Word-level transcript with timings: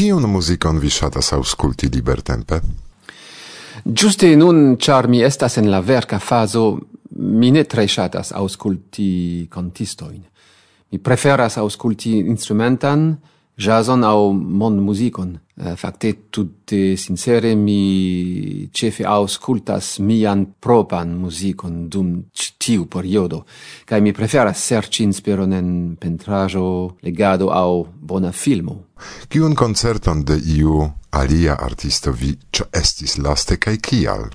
Kiun 0.00 0.24
muzikon 0.32 0.78
vi 0.80 0.88
ŝatas 0.88 1.26
aŭskulti 1.36 1.90
libertempe? 1.92 2.56
Giuste 3.84 4.30
nun, 4.32 4.78
char 4.80 5.04
mi 5.12 5.18
estas 5.20 5.58
en 5.60 5.66
la 5.68 5.82
verca 5.84 6.16
fazo, 6.16 6.62
mi 7.20 7.50
ne 7.52 7.66
tre 7.68 7.84
ŝatas 7.84 8.30
aŭskulti 8.32 9.10
contistoin. 9.52 10.22
Mi 10.88 11.02
preferas 11.04 11.58
aŭskulti 11.60 12.14
instrumentan, 12.22 13.10
jazzon 13.60 14.02
au 14.02 14.32
mon 14.32 14.78
musicon. 14.78 15.38
Eh, 15.62 15.76
facte, 15.76 16.30
tutte 16.30 16.96
sincere 16.96 17.54
mi 17.54 18.68
cefe 18.72 19.04
auscultas 19.04 19.98
mian 19.98 20.54
propan 20.58 21.12
musicon 21.18 21.86
dum 21.86 22.30
tiu 22.56 22.86
periodo, 22.86 23.44
cae 23.84 24.00
mi 24.00 24.12
preferas 24.12 24.64
serci 24.64 25.02
inspiron 25.02 25.52
en 25.52 25.96
pentrajo 25.98 26.96
legado 27.00 27.50
au 27.50 27.86
bona 27.98 28.32
filmo. 28.32 28.86
Cion 29.28 29.54
concerton 29.54 30.24
de 30.24 30.40
iu 30.56 30.80
alia 31.10 31.58
artisto 31.60 32.12
vi 32.12 32.32
estis 32.72 33.18
laste 33.18 33.58
cae 33.58 33.76
kial? 33.76 34.30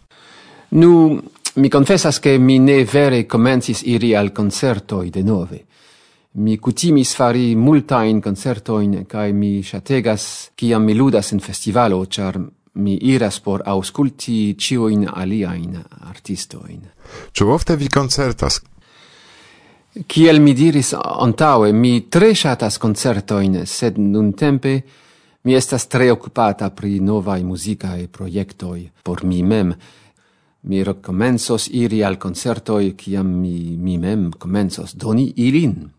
Nu, 0.70 1.20
mi 1.56 1.70
confessas 1.70 2.20
che 2.20 2.38
mi 2.38 2.60
ne 2.60 2.84
vere 2.84 3.26
comencis 3.26 3.82
iri 3.82 4.14
al 4.14 4.32
concertoi 4.32 5.10
de 5.10 5.24
nove. 5.24 5.66
Mi 6.36 6.58
cutimis 6.58 7.14
fari 7.16 7.56
multajn 7.56 8.20
koncertojn 8.22 9.06
kaj 9.08 9.34
mi 9.34 9.64
chategas 9.64 10.52
kiam 10.56 10.84
mi 10.84 10.94
ludas 10.94 11.32
in 11.32 11.40
festivalo, 11.40 12.06
char 12.06 12.40
mi 12.74 12.98
iras 13.02 13.40
por 13.40 13.62
alia 13.66 14.54
ĉiujn 14.58 15.08
artisto 16.10 16.66
in 16.68 16.82
cio 17.32 17.54
ofte 17.54 17.76
vi 17.76 17.88
concertas 17.88 18.62
Kiel 20.08 20.42
mi 20.42 20.54
diris 20.54 20.94
antaue 20.94 21.72
mi 21.72 22.10
tre 22.10 22.34
concerto 22.80 23.40
in 23.40 23.66
sed 23.66 23.98
nuntempe 23.98 24.84
mi 25.44 25.54
estas 25.54 25.88
tre 25.88 26.12
okupata 26.12 26.70
pri 26.70 27.00
nova 27.00 27.38
musica 27.44 27.96
e 27.96 28.08
projektoj 28.08 28.90
por 29.04 29.24
mi 29.24 29.44
mem. 29.44 29.74
Mi 30.62 30.84
recomensos 30.84 31.68
iri 31.72 32.04
al 32.04 32.18
koncertoj, 32.18 32.96
kiam 32.96 33.28
mi, 33.28 33.78
mi 33.78 33.98
mem 33.98 34.32
comensos 34.32 34.96
doni 34.96 35.32
ilin 35.36 35.92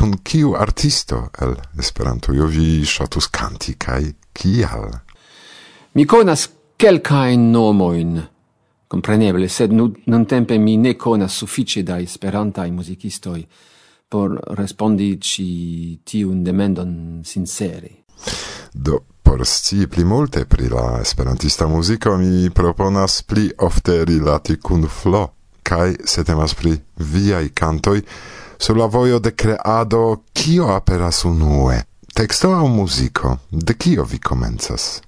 kun 0.00 0.16
kiu 0.24 0.54
artisto 0.56 1.26
el 1.44 1.54
Esperantujo 1.78 2.46
vi 2.48 2.84
ŝatus 2.88 3.26
kanti 3.28 3.74
kaj 3.76 4.04
kial? 4.32 4.86
Mi 5.94 6.06
konas 6.08 6.46
kelkajn 6.80 7.50
nomojn, 7.52 8.14
kompreneble, 8.88 9.48
sed 9.48 9.74
nu, 9.76 9.90
nuntempe 10.06 10.56
mi 10.58 10.78
ne 10.80 10.94
konas 10.96 11.36
sufiĉe 11.42 11.82
da 11.84 11.98
esperantaj 12.00 12.70
muzikistoj 12.72 13.44
por 14.10 14.40
respondi 14.56 15.20
ci 15.20 16.00
tiun 16.02 16.42
demandon 16.42 17.20
sincere. 17.22 17.90
Do, 18.72 19.04
por 19.22 19.44
scii 19.46 19.86
pli 19.86 20.04
multe 20.04 20.46
pri 20.50 20.66
la 20.68 20.98
esperantista 21.00 21.68
muziko 21.70 22.16
mi 22.16 22.50
proponas 22.50 23.22
pli 23.22 23.50
ofte 23.58 24.04
rilati 24.04 24.56
kun 24.56 24.88
flo, 24.88 25.28
kaj 25.62 25.94
se 26.04 26.24
temas 26.24 26.56
pri 26.58 26.74
viaj 26.96 27.52
kantoj, 27.54 28.00
sur 28.60 28.76
la 28.76 28.86
voio 28.86 29.18
de 29.20 29.34
creado 29.34 30.24
kio 30.32 30.68
aperas 30.74 31.24
unue? 31.24 31.82
Texto 32.14 32.52
au 32.52 32.68
musico? 32.68 33.38
De 33.50 33.74
kio 33.74 34.04
vi 34.04 34.18
comenzas? 34.18 35.00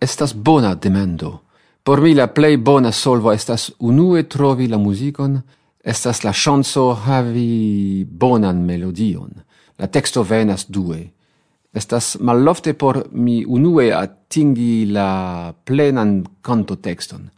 Estas 0.00 0.34
bona 0.34 0.74
demendo. 0.74 1.40
Por 1.82 2.00
mi 2.00 2.14
la 2.14 2.26
plei 2.26 2.56
bona 2.56 2.92
solvo 2.92 3.32
estas 3.32 3.72
unue 3.78 4.22
trovi 4.22 4.68
la 4.68 4.78
musicon 4.78 5.42
estas 5.84 6.24
la 6.24 6.32
chanso 6.32 6.94
havi 6.94 8.04
bonan 8.04 8.64
melodion. 8.64 9.30
La 9.78 9.86
texto 9.86 10.22
venas 10.22 10.66
due. 10.68 11.10
Estas 11.72 12.16
malofte 12.20 12.74
por 12.74 13.06
mi 13.12 13.44
unue 13.44 13.92
atingi 13.92 14.86
la 14.86 15.52
plenan 15.64 16.26
cantotekston. 16.42 17.30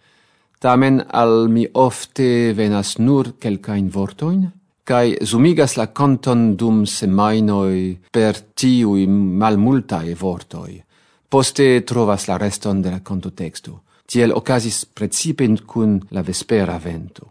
Tamen 0.59 1.03
al 1.09 1.49
mi 1.49 1.67
ofte 1.75 2.53
venas 2.53 2.99
nur 2.99 3.33
quelcain 3.39 3.89
vortoin, 3.91 4.51
kai 4.85 5.15
sumigas 5.23 5.77
la 5.79 5.87
conton 5.95 6.57
dum 6.59 6.83
semainoi 6.85 8.01
per 8.11 8.41
tiui 8.55 9.07
malmultae 9.07 10.15
vortoi. 10.19 10.83
Poste 11.29 11.83
trovas 11.87 12.27
la 12.27 12.37
reston 12.37 12.83
de 12.83 12.91
la 12.91 13.01
contotextu. 13.01 13.79
Tiel 14.07 14.35
ocasis 14.35 14.85
precipe 14.93 15.47
cun 15.65 16.01
la 16.11 16.23
vespera 16.23 16.79
vento. 16.79 17.31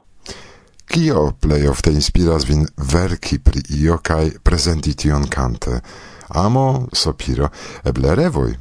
Kio 0.92 1.36
plei 1.40 1.68
ofte 1.68 1.92
inspiras 1.92 2.48
vin 2.48 2.66
verci 2.76 3.40
pri 3.40 3.62
io 3.78 4.00
kaj 4.02 4.40
presenti 4.44 4.96
tion 4.96 5.28
kante? 5.28 5.82
Amo, 6.30 6.88
sopiro, 6.92 7.52
eble 7.84 8.16
revoi? 8.16 8.58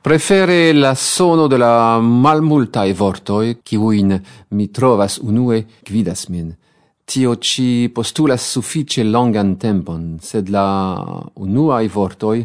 Prefere 0.00 0.72
la 0.72 0.94
sono 0.94 1.48
de 1.48 1.58
la 1.58 1.98
malmultae 2.00 2.94
vortoi, 2.94 3.58
kiujn 3.62 4.14
mi 4.50 4.70
trovas 4.70 5.18
unue, 5.18 5.66
gvidas 5.84 6.28
min– 6.30 6.54
tio 7.08 7.36
ci 7.36 7.88
postulas 7.88 8.42
suffice 8.50 9.02
longan 9.02 9.56
tempon, 9.56 10.18
sed 10.20 10.50
la 10.52 10.94
unuae 11.40 11.88
vortoi 11.88 12.42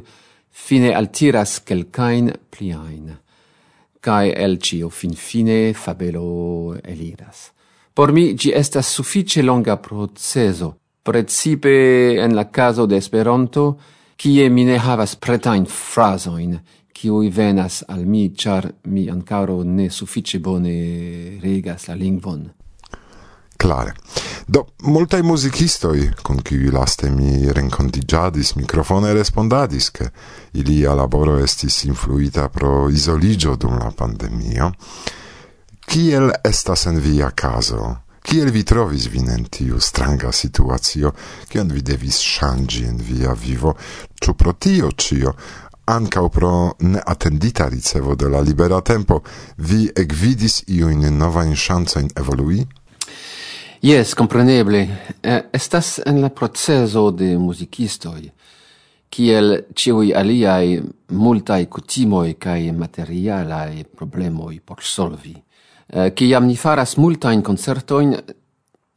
fine 0.49 0.93
altiras 0.95 1.57
quelcain 1.67 2.31
pliain, 2.49 3.09
cae 3.99 4.31
el 4.31 4.55
cio 4.63 4.87
fin 4.89 5.15
fine 5.19 5.73
fabelo 5.73 6.77
eliras. 6.79 7.51
Por 7.93 8.13
mi 8.15 8.35
gi 8.39 8.53
estas 8.55 8.87
suffice 8.87 9.43
longa 9.43 9.75
proceso, 9.75 10.77
precipe 11.03 12.15
en 12.23 12.33
la 12.33 12.49
caso 12.49 12.85
de 12.85 12.95
Esperanto, 12.95 13.77
kie 14.15 14.49
mi 14.49 14.63
ne 14.63 14.79
havas 14.79 15.17
pretain 15.19 15.65
frasoin, 15.67 16.55
kiui 16.93 17.29
venas 17.29 17.83
al 17.89 18.05
mi, 18.05 18.31
char 18.31 18.71
mi 18.87 19.09
ancaro 19.09 19.63
ne 19.63 19.89
suffice 19.89 20.39
bone 20.39 21.39
regas 21.43 21.89
la 21.89 21.95
lingvon. 21.95 22.62
Clare. 23.55 23.95
Do, 24.45 24.73
multai 24.83 25.21
musicistoi, 25.21 26.13
con 26.21 26.41
cui 26.41 26.69
laste 26.69 27.09
mi 27.09 27.51
rencontigiadis, 27.51 28.53
microfone 28.53 29.13
respondadis, 29.13 29.91
che 29.91 30.11
ilia 30.51 30.93
laboro 30.93 31.37
estis 31.37 31.83
influita 31.83 32.49
pro 32.49 32.89
isoligio 32.89 33.55
dum 33.55 33.77
la 33.77 33.91
pandemio, 33.91 34.73
kiel 35.79 36.31
estas 36.41 36.85
en 36.85 36.99
via 36.99 37.31
caso? 37.33 38.03
Kiel 38.23 38.51
vi 38.51 38.63
trovis 38.63 39.07
vin 39.07 39.29
en 39.29 39.47
tiu 39.49 39.79
stranga 39.79 40.31
situatio? 40.31 41.13
kion 41.47 41.67
vi 41.67 41.81
devis 41.81 42.19
shangi 42.19 42.85
en 42.87 42.97
via 42.97 43.33
vivo, 43.33 43.75
ĉu 44.19 44.33
pro 44.33 44.53
tio 44.53 44.91
cio, 44.95 45.35
ancau 45.85 46.29
pro 46.29 46.75
neatendita 46.79 47.67
ricevo 47.67 48.15
de 48.15 48.29
la 48.29 48.39
libera 48.39 48.81
tempo, 48.81 49.21
vi 49.57 49.89
ekvidis 49.95 50.63
iujn 50.67 51.03
novain 51.17 51.55
ŝancojn 51.55 52.13
evolui? 52.15 52.63
Yes, 53.83 54.15
compreneble. 54.15 54.87
Eh, 55.21 55.43
estas 55.51 55.99
en 56.05 56.21
la 56.21 56.29
proceso 56.29 57.11
de 57.11 57.37
musicistoi, 57.37 58.29
kiel 59.11 59.65
ciui 59.75 60.13
aliai 60.15 60.77
multai 61.11 61.67
cutimoi 61.67 62.37
cae 62.39 62.71
materialae 62.71 63.83
problemoi 63.83 64.61
por 64.63 64.79
solvi. 64.79 65.35
Eh, 65.35 66.13
Ciam 66.15 66.47
ni 66.47 66.55
faras 66.55 66.95
multain 66.95 67.41
concertoin, 67.41 68.15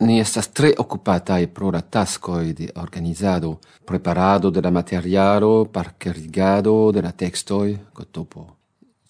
ni 0.06 0.20
estas 0.20 0.52
tre 0.52 0.72
occupatae 0.78 1.48
pro 1.48 1.72
la 1.72 1.82
tascoi 1.82 2.52
de 2.52 2.70
organizado, 2.76 3.58
preparado 3.84 4.50
de 4.50 4.60
la 4.62 4.70
materialo, 4.70 5.64
parcerigado 5.64 6.92
de 6.92 7.02
la 7.02 7.10
textoi, 7.10 7.76
cotopo. 7.92 8.54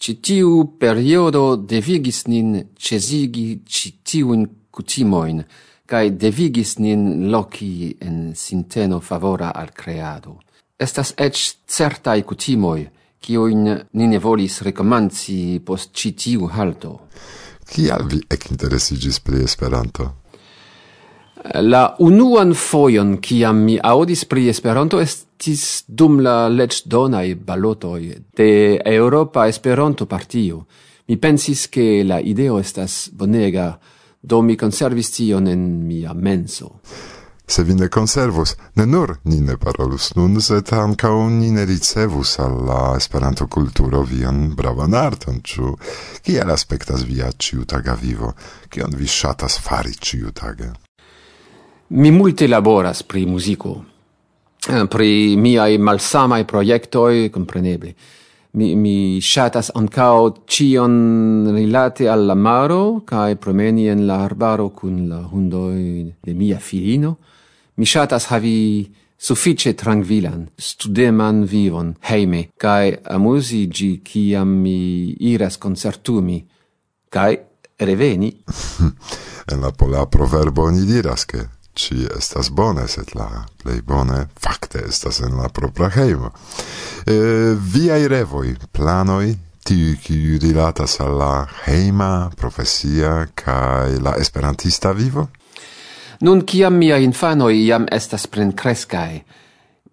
Citiu 0.00 0.78
periodo 0.78 1.56
devigis 1.56 2.24
nin 2.28 2.64
cesigi 2.78 3.60
citiuin 3.68 4.48
cutimoin, 4.76 5.40
cae 5.86 6.10
devigis 6.12 6.76
nin 6.82 7.30
loci 7.30 7.96
en 8.02 8.34
sinteno 8.34 9.00
favora 9.00 9.54
al 9.54 9.72
creado. 9.72 10.40
Estas 10.76 11.14
ec 11.16 11.38
certai 11.64 12.22
cutimoi, 12.22 12.84
cioin 13.22 13.64
nine 13.92 14.18
volis 14.20 14.60
recomanci 14.60 15.60
post 15.64 15.94
citiu 15.96 16.50
halto. 16.52 17.08
Cial 17.66 18.04
vi 18.06 18.20
ec 18.28 18.50
interesigis 18.50 19.20
pri 19.20 19.42
Esperanto? 19.42 20.12
La 21.62 21.94
unuan 22.02 22.52
foion 22.54 23.16
ciam 23.22 23.62
mi 23.64 23.78
audis 23.78 24.24
pri 24.26 24.48
Esperanto 24.50 25.00
estis 25.00 25.84
dum 25.86 26.20
la 26.20 26.48
lecdonai 26.48 27.34
balotoi 27.34 28.14
de 28.34 28.80
Europa 28.84 29.46
Esperanto 29.46 30.06
Partio. 30.06 30.66
Mi 31.06 31.16
pensis 31.16 31.68
che 31.68 32.02
la 32.04 32.18
ideo 32.18 32.58
estas 32.58 33.10
bonega, 33.12 33.78
do 34.20 34.42
mi 34.42 34.56
conservis 34.56 35.10
tion 35.10 35.46
en 35.46 35.86
mia 35.86 36.14
menso. 36.14 36.80
Se 37.48 37.62
vi 37.62 37.74
ne 37.74 37.88
conservus, 37.88 38.56
ne 38.74 38.86
nur 38.86 39.18
ni 39.24 39.40
ne 39.40 39.54
parolus 39.56 40.08
nun, 40.16 40.40
sed 40.42 40.72
ankaŭ 40.74 41.28
ni 41.30 41.52
ne 41.54 41.64
ricevus 41.64 42.38
alla 42.42 42.96
esperanto 42.96 43.46
culturo 43.46 44.02
vian 44.02 44.48
bravan 44.58 44.94
arton, 44.98 45.38
ciu 45.46 45.76
kiel 46.26 46.50
aspectas 46.50 47.04
via 47.06 47.30
ciutaga 47.38 47.94
vivo, 47.94 48.32
kion 48.68 48.98
vi 48.98 49.06
shatas 49.06 49.60
fari 49.62 49.94
ĉiutage? 49.94 50.72
Mi 51.88 52.10
multe 52.10 52.48
laboras 52.48 53.04
pri 53.06 53.26
musico, 53.26 53.76
eh, 54.68 54.82
pri 54.90 55.36
miaj 55.38 55.78
malsamaj 55.78 56.44
projektoj, 56.46 57.30
comprenebli 57.30 57.94
mi 58.56 58.74
mi 58.74 59.20
shatas 59.20 59.70
ancao 59.74 60.44
cion 60.46 60.94
rilate 61.54 62.08
al 62.08 62.32
maro 62.36 63.02
kai 63.04 63.36
promeni 63.36 63.88
en 63.88 64.06
la 64.06 64.16
arbaro 64.24 64.70
kun 64.70 65.08
la 65.08 65.20
hundoi 65.32 66.14
de 66.24 66.32
mia 66.34 66.58
filino. 66.58 67.18
Mi 67.76 67.84
shatas 67.84 68.24
havi 68.30 68.90
suffice 69.16 69.74
tranquilan 69.74 70.48
studeman 70.56 71.44
vivon 71.44 71.94
heime 72.08 72.48
kai 72.58 72.96
amusi 73.14 73.68
gi 73.68 74.00
kiam 74.08 74.48
mi 74.62 74.78
iras 75.32 75.58
concertumi 75.58 76.38
kai 77.10 77.34
reveni. 77.78 78.30
En 79.48 79.60
la 79.60 79.70
pola 79.70 80.06
proverbo 80.06 80.68
ni 80.70 80.84
diras 80.84 81.24
che 81.24 81.55
ci 81.76 82.06
estas 82.16 82.50
bone, 82.50 82.86
sed 82.88 83.12
la 83.14 83.44
plei 83.62 83.82
bone 83.84 84.26
fakte 84.40 84.82
estas 84.88 85.20
en 85.20 85.36
la 85.36 85.48
propra 85.52 85.90
hejmo. 85.92 86.32
E, 87.06 87.16
viaj 87.54 88.08
revoj, 88.08 88.54
planoj, 88.72 89.34
tiuj 89.66 89.96
kiuj 90.02 90.38
rilatas 90.42 91.00
al 91.04 91.16
la 91.20 91.32
hejma, 91.66 92.30
profesia 92.38 93.26
kaj 93.34 93.98
la 94.02 94.16
esperantista 94.20 94.92
vivo? 94.96 95.26
Nun 96.20 96.46
kiam 96.48 96.78
miaj 96.80 97.02
infanoj 97.04 97.52
jam 97.66 97.84
estas 97.92 98.26
plenkreskaj, 98.32 99.18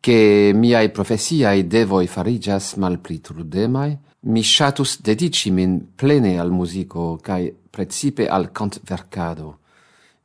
ke 0.04 0.18
miaj 0.56 0.88
profesiaj 0.96 1.64
devoj 1.68 2.06
fariĝas 2.12 2.76
malpli 2.80 3.20
trudemaj, 3.24 3.90
mi 4.24 4.44
ŝatus 4.44 4.98
dediĉi 5.04 5.52
min 5.52 5.76
plene 6.00 6.38
al 6.40 6.52
muziko 6.52 7.18
kaj 7.24 7.42
precipe 7.72 8.28
al 8.30 8.50
kantverkado. 8.56 9.58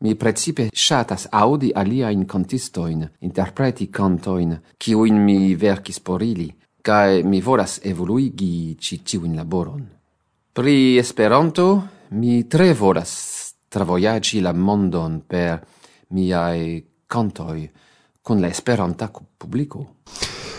Mi 0.01 0.15
precipe 0.15 0.69
shatas 0.73 1.27
audi 1.31 1.73
alia 1.75 2.11
in 2.11 2.25
contistoin 2.25 3.03
interpreti 3.19 3.89
cantoin, 3.91 4.61
ciuin 4.77 5.17
mi 5.25 5.57
vercis 5.57 5.99
por 6.01 6.23
ili, 6.23 6.55
cae 6.81 7.23
mi 7.25 7.41
volas 7.41 7.81
evoluigi 7.83 8.77
ci 8.79 9.03
ciuin 9.05 9.35
laboron. 9.35 9.89
Pri 10.53 10.97
Esperanto, 10.99 11.89
mi 12.11 12.47
tre 12.47 12.75
volas 12.75 13.55
travoiagi 13.69 14.41
la 14.41 14.53
mondon 14.53 15.25
per 15.27 15.67
miai 16.11 16.85
cantoi 17.07 17.69
con 18.23 18.39
la 18.39 18.47
Esperanta 18.47 19.11
publico. 19.37 19.97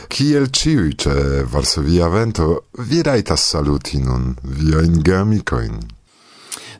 Kiel 0.07 0.49
ciui 0.49 0.97
ce 0.97 1.45
Varsovia 1.45 2.09
Vento, 2.09 2.67
vi 2.89 3.01
raitas 3.01 3.47
saluti 3.47 4.01
nun 4.01 4.35
viain 4.41 4.99
gamicoin. 4.99 5.98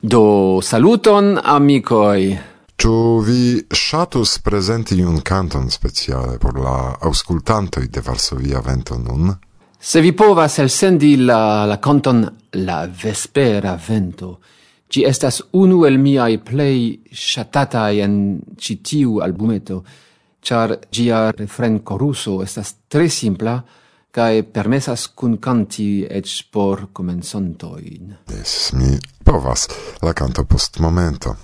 Do 0.01 0.61
saluton 0.61 1.37
amicoi! 1.43 2.39
Tu 2.75 3.21
vi 3.21 3.65
shatus 3.67 4.39
presenti 4.39 5.01
un 5.01 5.21
canton 5.21 5.69
speciale 5.69 6.37
por 6.37 6.57
la 6.57 6.95
auscultantoi 7.01 7.89
de 7.89 7.99
Varsovia 7.99 8.61
Vento 8.61 8.97
nun? 8.97 9.37
Se 9.77 9.99
vi 9.99 10.13
povas 10.13 10.57
elsendi 10.59 11.17
la, 11.17 11.65
la 11.65 11.79
canton 11.79 12.23
La 12.51 12.87
Vespera 12.87 13.75
Vento, 13.75 14.39
ci 14.87 15.03
estas 15.03 15.43
unu 15.51 15.83
el 15.83 15.99
miai 15.99 16.39
plei 16.39 17.01
shatatai 17.11 17.99
en 17.99 18.39
citiu 18.55 19.19
albumeto, 19.19 19.83
char 20.39 20.79
gia 20.89 21.29
refren 21.31 21.83
coruso 21.83 22.41
estas 22.41 22.87
tre 22.87 23.09
simpla, 23.09 23.61
cae 24.11 24.43
permesas 24.43 25.07
cun 25.13 25.37
canti 25.39 26.05
ec 26.05 26.27
por 26.51 26.89
comensantoin. 26.93 28.15
Yes, 28.29 28.71
mi 28.73 28.97
provas 29.23 29.67
la 30.01 30.13
canto 30.13 30.45
post 30.45 30.79
momento. 30.79 31.37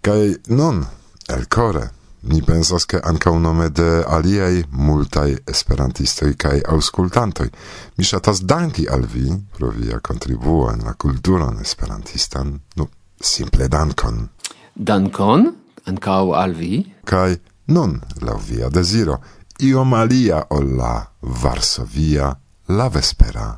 Kai 0.00 0.34
non, 0.48 0.84
el 1.28 1.48
core, 1.48 1.90
mi 2.24 2.40
pensas 2.42 2.86
che 2.86 3.00
anca 3.02 3.30
un 3.30 3.40
nome 3.40 3.70
de 3.70 4.04
aliei 4.06 4.64
multai 4.70 5.36
esperantistoi 5.44 6.36
kai 6.36 6.60
auscultantoi. 6.62 7.50
Mi 7.96 8.04
shatas 8.04 8.42
danki 8.42 8.86
al 8.86 9.06
vi 9.06 9.28
pro 9.56 9.68
via 9.68 10.00
contribuo 10.00 10.70
en 10.70 10.84
la 10.84 10.94
culturon 10.94 11.58
esperantistan, 11.60 12.60
nu, 12.76 12.88
simple 13.20 13.68
dankon. 13.68 14.28
Dankon, 14.72 15.54
ancau 15.84 16.32
al 16.32 16.54
vi. 16.54 16.94
Kai 17.04 17.40
non, 17.66 18.00
lau 18.20 18.38
via 18.38 18.68
desiro, 18.68 19.20
iom 19.64 19.94
alia 19.96 20.44
ol 20.56 20.74
la 20.76 20.94
Varsovia 21.42 22.30
la 22.76 22.88
vespera 22.88 23.48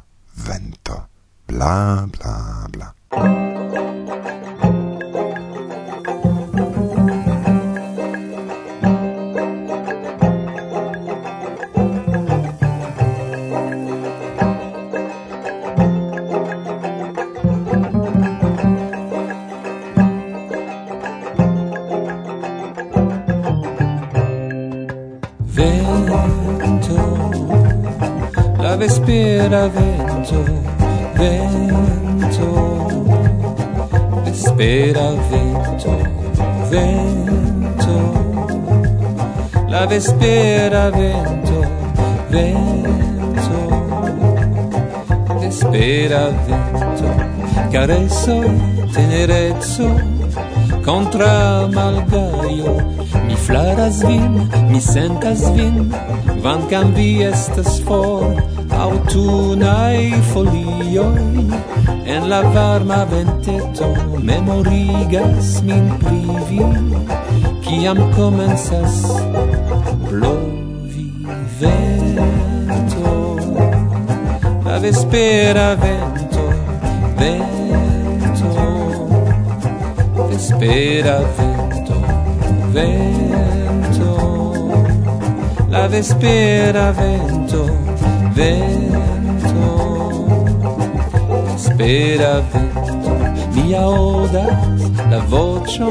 vento. 0.47 1.09
Bla, 1.47 2.07
bla, 2.11 2.67
bla. 2.71 3.56
Vespera 29.07 29.69
vento, 29.69 30.43
vento 31.15 32.49
Vespera 34.25 35.15
vento, 35.31 35.91
vento 36.71 37.97
La 39.69 39.87
vespera 39.87 40.91
vento, 40.91 41.61
vento 42.31 43.59
Vespera 45.39 46.33
vento 46.45 47.07
carezzo, 47.71 48.43
tenerezzo 48.93 49.87
Contra 50.85 51.69
malgaio. 51.73 52.77
Mi 53.27 53.37
flaras 53.37 54.03
vin, 54.03 54.49
mi 54.71 54.81
sentas 54.81 55.51
vin 55.55 55.93
van 56.43 56.63
cambi 56.71 57.23
estas 57.23 57.81
for 57.83 58.56
autunai 58.85 60.13
folioi. 60.33 61.47
En 62.07 62.29
la 62.29 62.43
varma 62.43 63.05
venteto 63.05 63.89
memorigas 64.23 65.63
min 65.63 65.91
privi 66.03 66.63
kiam 67.65 67.99
comenzas 68.15 68.95
blovi 70.09 71.09
vento 71.61 73.13
la 74.65 74.79
vespera 74.79 75.75
vento 75.75 76.45
vento 77.19 78.51
vespera 80.29 81.19
vento 81.39 81.97
vento. 82.73 84.11
La 85.69 85.89
vespera 85.89 86.93
vento 86.93 87.76
vento. 88.37 89.73
Spera 91.57 92.33
vento 92.53 93.15
Mi 93.55 93.75
aŭdas 93.75 94.83
la 95.11 95.21
vocio 95.31 95.89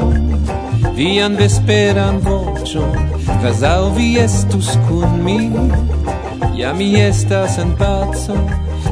Vian 0.96 1.36
vesperan 1.36 2.20
vocio. 2.24 2.86
Kvazaŭ 3.26 3.90
vi 3.96 4.06
estus 4.22 4.70
cun 4.86 5.18
mi 5.24 5.40
Ja 6.56 6.72
mi 6.72 6.94
estas 7.00 7.58
en 7.58 7.74
pazzo. 7.78 8.36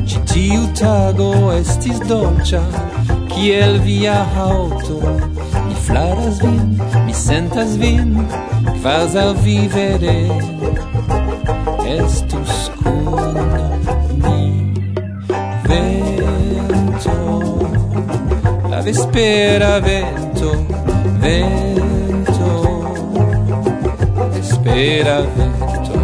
Ci 0.07 0.21
tiu 0.33 0.67
tago 0.81 1.31
estis 1.55 2.03
dolcia 2.09 2.61
Kiel 3.31 3.79
via 3.87 4.19
auto. 4.37 5.01
Mi 5.69 5.75
flaras 5.87 6.43
vin, 6.43 6.77
mi 7.07 7.15
sentas 7.15 7.79
vin 7.81 8.19
Kvazaŭ 8.83 9.31
vi 9.45 9.59
vere 9.75 10.19
estus 11.87 12.71
kun 12.83 13.37
ni 14.25 14.73
vento. 15.69 17.17
La 18.71 18.81
vespera 18.81 19.81
vento 19.81 20.51
vento. 21.21 22.51
Vespera 24.35 25.21
vento 25.37 25.97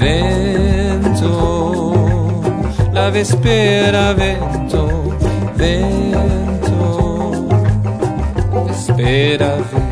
vento. 0.00 1.32
La 2.92 3.10
vespera 3.10 4.12
vento 4.14 4.82
vento. 5.56 6.84
Vespera 8.66 9.56
vento. 9.56 9.83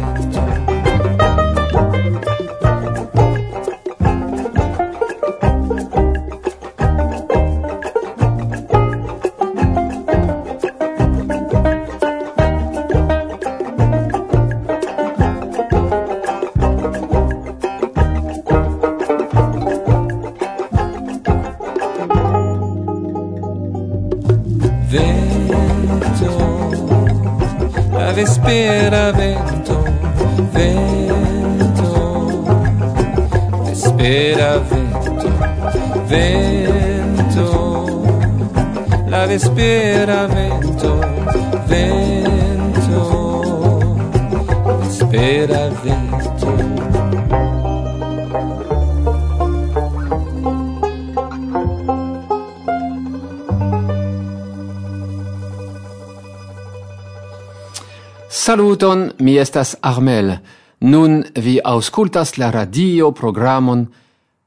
spera 28.52 29.12
vento 29.12 29.82
vento. 30.52 32.44
Espera 33.73 34.59
vento 34.59 35.30
vento. 36.06 37.47
La 39.09 39.26
vespera 39.26 40.26
vento 40.26 41.00
vento. 41.66 43.00
Espera 44.87 45.71
vento. 45.82 46.12
Saluton, 58.52 59.12
mi 59.18 59.38
estas 59.38 59.76
Armel. 59.80 60.35
Nun 60.80 61.25
vi 61.35 61.54
auscultas 61.64 62.37
la 62.38 62.50
radio 62.50 63.11
programon 63.12 63.87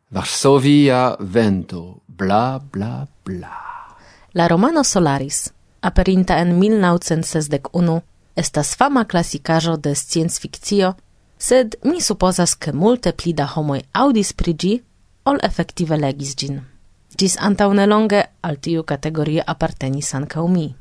Varsovia 0.09 1.15
Vento, 1.19 1.97
bla 2.07 2.59
bla 2.71 3.07
bla. 3.25 3.55
La 4.33 4.47
romano 4.47 4.83
Solaris, 4.83 5.53
aperinta 5.81 6.37
en 6.37 6.59
1961, 6.59 8.01
estas 8.35 8.75
fama 8.75 9.05
classicajo 9.05 9.77
de 9.77 9.95
science 9.95 10.39
fictio, 10.39 10.93
sed 11.37 11.75
mi 11.83 12.01
supposas 12.01 12.55
ke 12.55 12.73
multe 12.73 13.11
pli 13.11 13.33
da 13.33 13.49
homoj 13.55 13.81
aŭdis 13.91 14.33
pri 14.33 14.53
ĝi, 14.53 14.73
ol 15.25 15.41
efektive 15.41 15.97
legis 15.97 16.37
ĝin. 16.37 16.61
Gis 17.17 17.41
antaŭ 17.41 17.73
nelonge 17.73 18.21
al 18.41 18.61
tiu 18.61 18.83
kategorio 18.83 19.41
apartenis 19.47 20.13
ankaŭ 20.13 20.47
mi 20.47 20.75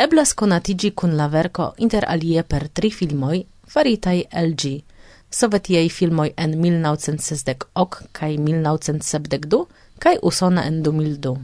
eblas 0.00 0.32
konatigi 0.34 0.90
cun 1.00 1.16
la 1.16 1.26
verco 1.28 1.74
inter 1.76 2.04
alie 2.08 2.42
per 2.42 2.68
tri 2.68 2.90
filmoi 2.90 3.44
faritai 3.66 4.26
LG. 4.32 4.82
Sovetiei 5.30 5.88
filmoi 5.88 6.32
en 6.36 6.56
1960 6.62 7.66
ok 7.74 7.96
kaj 8.12 8.32
1972 8.36 9.66
kaj 9.98 10.16
usona 10.22 10.64
en 10.66 10.82
2002. 10.82 11.36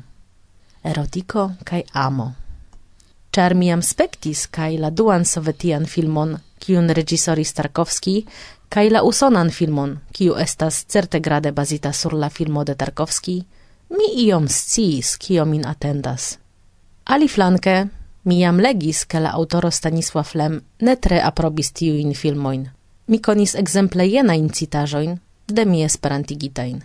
Erotiko 0.82 1.50
kaj 1.64 1.82
amo. 1.92 2.32
Char 3.32 3.54
miam 3.54 3.82
spectis 3.82 4.40
spektis 4.40 4.46
kaj 4.56 4.78
la 4.80 4.90
duan 4.90 5.24
sovetian 5.24 5.84
filmon, 5.86 6.38
kiun 6.58 6.88
regisori 6.90 7.44
Tarkovski, 7.44 8.24
kaj 8.68 8.90
la 8.90 9.02
usonan 9.02 9.50
filmon, 9.50 9.98
kiu 10.12 10.34
estas 10.34 10.86
certegrade 10.88 11.52
bazita 11.52 11.92
sur 11.92 12.14
la 12.14 12.30
filmo 12.30 12.64
de 12.64 12.74
Tarkovski, 12.74 13.44
mi 13.90 14.24
iom 14.24 14.48
sciis, 14.48 15.16
kio 15.16 15.44
min 15.44 15.66
atendas. 15.66 16.38
Ali 17.04 17.28
flanke, 17.28 17.86
Mi 18.26 18.40
jam 18.40 18.58
legis, 18.58 19.04
ke 19.06 19.20
la 19.22 19.30
autoro 19.38 19.70
Stanisław 19.70 20.34
Lem 20.34 20.60
ne 20.82 20.96
tre 20.96 21.20
aprobis 21.22 21.70
tiujn 21.72 22.14
filmojn. 22.14 22.64
Mi 23.06 23.18
konis 23.22 23.54
ekzemple 23.54 24.02
jenajn 24.10 24.48
citaĵojn 24.50 25.12
de 25.46 25.64
mi 25.64 25.84
esperantigitajn. 25.86 26.80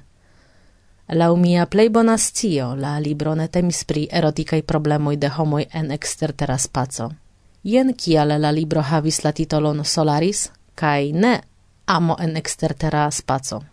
Laŭ 1.18 1.32
mia 1.36 1.66
plej 1.66 1.90
bona 1.90 2.18
scio, 2.18 2.76
la 2.76 3.00
libro 3.00 3.34
ne 3.36 3.48
temis 3.48 3.84
pri 3.84 4.04
erotikaj 4.12 4.62
problemoj 4.62 5.16
de 5.18 5.32
homoj 5.38 5.66
en 5.74 5.90
ekstertera 5.92 6.58
spaco. 6.58 7.10
Jen 7.64 7.94
kial 7.98 8.36
la 8.42 8.52
libro 8.52 8.82
havis 8.82 9.24
la 9.24 9.32
titolon 9.32 9.82
Solaris 9.86 10.50
kaj 10.76 11.12
ne 11.14 11.40
Amo 11.86 12.16
en 12.20 12.38
ekstertera 12.38 13.10
spaco. 13.12 13.64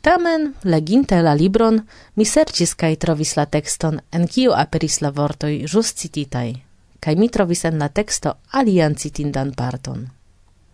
Tamen, 0.00 0.54
leginte 0.64 1.20
la 1.22 1.34
libron, 1.34 1.82
mi 2.16 2.24
serĉis 2.24 2.72
kaj 2.74 2.96
trovis 2.96 3.36
la 3.36 3.44
tekston, 3.46 4.00
en 4.10 4.26
kiu 4.26 4.56
aperis 4.56 5.00
la 5.04 5.10
vortoj 5.10 5.52
ĵus 5.66 5.92
cititaj 5.92 6.67
kai 7.00 7.16
mi 7.16 7.28
trovis 7.28 7.64
en 7.64 7.78
la 7.78 7.88
texto 7.88 8.36
alian 8.52 8.94
citindan 8.94 9.52
parton. 9.56 10.08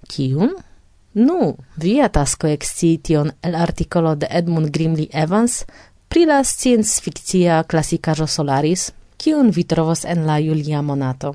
Kiun? 0.08 0.54
Nu, 1.14 1.54
via 1.78 2.08
tasko 2.08 2.48
excition 2.48 3.32
el 3.42 3.54
articolo 3.54 4.16
de 4.16 4.26
Edmund 4.30 4.70
Grimley 4.70 5.08
Evans 5.12 5.64
pri 6.08 6.26
la 6.26 6.42
science 6.44 7.00
fictia 7.02 7.62
classica 7.64 8.14
Solaris, 8.14 8.92
kiun 9.16 9.50
vi 9.50 9.64
trovos 9.64 10.04
en 10.04 10.26
la 10.26 10.40
julia 10.40 10.82
monato. 10.82 11.34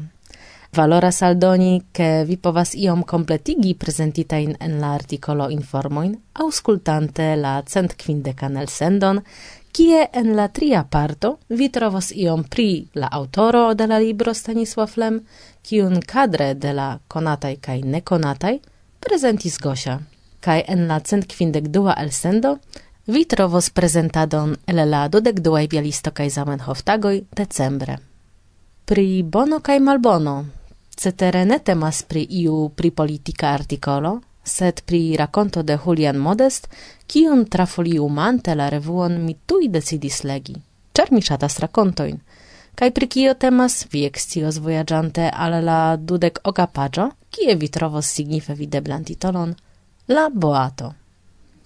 Valora 0.75 1.09
saldoni, 1.11 1.81
ke 1.91 2.25
vi 2.27 2.37
povas 2.37 2.75
iom 2.77 3.01
completigi 3.03 3.73
presentitain 3.73 4.53
en 4.59 4.79
la 4.79 4.93
articolo 4.93 5.49
informoin, 5.49 6.11
auscultante 6.33 7.35
la 7.35 7.63
cent 7.65 7.95
quindecan 7.97 8.57
el 8.57 8.69
sendon, 8.69 9.23
kie 9.71 10.07
en 10.13 10.35
la 10.35 10.47
tria 10.47 10.83
parto 10.83 11.37
vi 11.49 11.69
trovos 11.69 12.11
iom 12.11 12.43
pri 12.43 12.87
la 12.93 13.07
autoro 13.11 13.73
de 13.73 13.87
la 13.87 13.99
libro 13.99 14.33
Stanisław 14.33 14.97
Lem, 14.97 15.21
kiun 15.61 16.01
kadre 16.01 16.53
de 16.53 16.73
la 16.73 16.99
konataj 17.07 17.55
kaj 17.61 17.81
nekonataj 17.81 18.59
prezentis 18.99 19.59
Gosia. 19.59 19.99
Kaj 20.39 20.63
en 20.67 20.87
la 20.87 20.99
cent 20.99 21.25
el 21.97 22.11
sendo 22.11 22.59
vi 23.07 23.25
trovos 23.25 23.69
prezentadon 23.69 24.55
el 24.67 24.89
la 24.89 25.07
dudekduaj 25.07 25.67
bialisto 25.67 26.11
kaj 26.11 26.29
Zamenhof 26.29 26.83
tagoj 26.83 27.23
decembre. 27.35 27.97
Pri 28.85 29.23
bono 29.23 29.59
kaj 29.59 29.79
malbono, 29.79 30.45
cetere 30.95 31.45
ne 31.45 31.59
temas 31.59 32.03
pri 32.03 32.27
iu 32.29 32.69
pri 32.69 32.91
politika 32.91 33.47
artikolo, 33.47 34.21
sed 34.43 34.81
pri 34.85 35.15
rakonto 35.17 35.63
de 35.63 35.77
Julian 35.85 36.17
Modest, 36.17 36.67
kiun 37.09 37.45
trafoliumante 37.49 38.53
la 38.55 38.69
revuon 38.69 39.17
mi 39.25 39.35
tui 39.45 39.69
decidis 39.73 40.21
legi, 40.29 40.55
ĉar 40.93 41.09
mi 41.11 41.21
ŝatas 41.25 41.57
rakontojn. 41.63 42.19
Kaj 42.79 42.91
pri 42.95 43.07
kio 43.11 43.33
temas, 43.33 43.81
vi 43.91 44.05
ekscios 44.07 44.59
vojaĝante 44.63 45.25
al 45.33 45.57
la 45.65 45.79
dudek 45.97 46.39
oka 46.47 46.67
paĝo, 46.67 47.09
kie 47.33 47.55
vi 47.55 47.67
trovos 47.67 48.11
signife 48.15 48.53
videblan 48.55 49.03
titolon 49.03 49.55
La 50.07 50.29
Boato. 50.29 50.93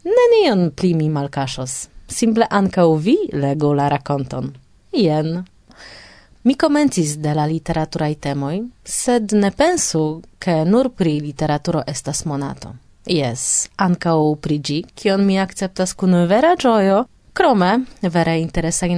Nenion 0.03 0.71
pli 0.75 0.93
mi 0.93 1.09
malkaŝos, 1.09 1.75
simple 2.07 2.47
ankaŭ 2.49 2.87
vi 3.05 3.17
legu 3.33 3.73
la 3.73 3.89
rakonton. 3.93 4.49
Jen. 4.93 5.43
Mi 6.43 6.55
komencis 6.59 7.17
de 7.23 7.35
la 7.35 7.45
literaturaj 7.47 8.15
temoj, 8.25 8.57
sed 8.83 9.35
ne 9.39 9.51
pensu, 9.51 10.21
ke 10.39 10.63
nur 10.65 10.89
pri 10.97 11.19
literaturo 11.23 11.83
estas 11.87 12.25
monato. 12.25 12.73
Yes, 13.05 13.67
ancau 13.75 14.35
prigi, 14.39 14.83
kion 14.95 15.25
mi 15.25 15.35
acceptas 15.39 15.93
kun 15.93 16.15
vera 16.27 16.55
gioio, 16.55 17.03
crome 17.33 17.85
vere 18.01 18.47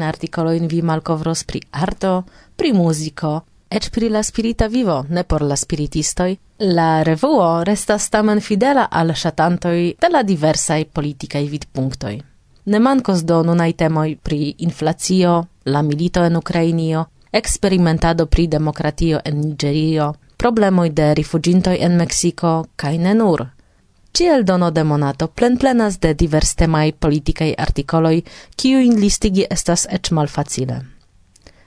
articolo 0.01 0.51
in 0.51 0.67
vi 0.67 0.81
malcovros 0.81 1.43
pri 1.43 1.62
arto, 1.71 2.24
pri 2.55 2.71
musico, 2.71 3.45
ec 3.67 3.89
pri 3.89 4.09
la 4.09 4.21
spirita 4.21 4.67
vivo, 4.67 5.05
ne 5.09 5.24
por 5.24 5.41
la 5.41 5.55
spiritistoi, 5.55 6.38
la 6.59 7.01
revuo 7.01 7.63
restas 7.63 8.09
tamen 8.09 8.41
fidela 8.41 8.88
al 8.91 9.15
shatantoi 9.15 9.95
de 10.00 10.09
la 10.09 10.21
diversai 10.21 10.85
politicae 10.85 11.47
vidpunctoi. 11.47 12.21
Ne 12.65 12.79
mancos 12.79 13.24
do 13.24 13.41
nunai 13.43 13.74
temoi 13.74 14.17
pri 14.21 14.55
inflacio, 14.59 15.47
la 15.63 15.81
milito 15.81 16.24
en 16.24 16.35
Ukrainio, 16.35 17.09
experimentado 17.31 18.27
pri 18.27 18.47
democratio 18.47 19.19
en 19.25 19.39
Nigerio, 19.39 20.13
problemoi 20.38 20.91
de 20.93 21.13
rifugintoi 21.13 21.81
en 21.81 21.95
Mexico, 21.97 22.65
cae 22.75 22.97
ne 22.97 23.13
nur– 23.13 23.50
Ciel 24.15 24.45
dono 24.45 24.72
de 24.72 24.84
monato 24.84 25.27
plenplenas 25.27 26.00
de 26.00 26.13
diverstemaj 26.13 26.91
politikaj 27.03 27.53
kiu 28.55 28.79
in 28.79 29.00
listigi 29.00 29.45
estas 29.50 29.88
ec 29.91 30.12
mal 30.12 30.27
facile. 30.27 30.77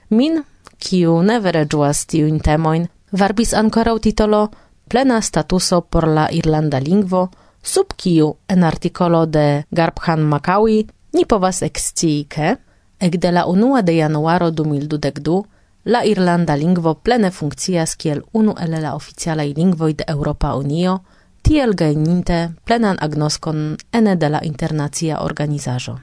Min, 0.09 0.43
kiu 0.79 1.21
ne 1.21 1.39
vere 1.39 1.67
juas 1.71 2.07
tiu 2.07 2.25
in 2.27 2.39
temoin, 2.39 2.87
varbis 3.11 3.53
ancora 3.53 3.93
titolo 3.99 4.49
plena 4.87 5.21
statuso 5.21 5.81
por 5.81 6.07
la 6.07 6.27
irlanda 6.31 6.79
lingvo, 6.79 7.29
sub 7.61 7.93
kiu 7.95 8.35
en 8.47 8.63
artikolo 8.63 9.25
de 9.25 9.63
Garbhan 9.71 10.21
Makawi 10.21 10.87
ni 11.13 11.25
povas 11.25 11.61
ekscii 11.61 12.25
ke 12.25 12.55
ekde 12.99 13.31
la 13.31 13.45
unua 13.45 13.81
de 13.81 13.93
januaro 13.93 14.49
2022, 14.49 15.43
la 15.85 16.03
irlanda 16.05 16.55
lingvo 16.55 16.95
plene 16.95 17.31
funkcias 17.31 17.95
kiel 17.95 18.23
unu 18.33 18.55
el 18.57 18.81
la 18.81 18.95
oficialaj 18.95 19.53
lingvoj 19.53 19.93
de 19.93 20.03
Europa 20.07 20.55
Unio– 20.55 20.99
tiel 21.49 21.73
gajninte 21.73 22.51
plenan 22.65 22.97
agnoskon 23.01 23.77
ene 23.93 24.15
de 24.15 24.27
la 24.29 24.39
internacia 24.43 25.21
organizaĵo. 25.21 25.95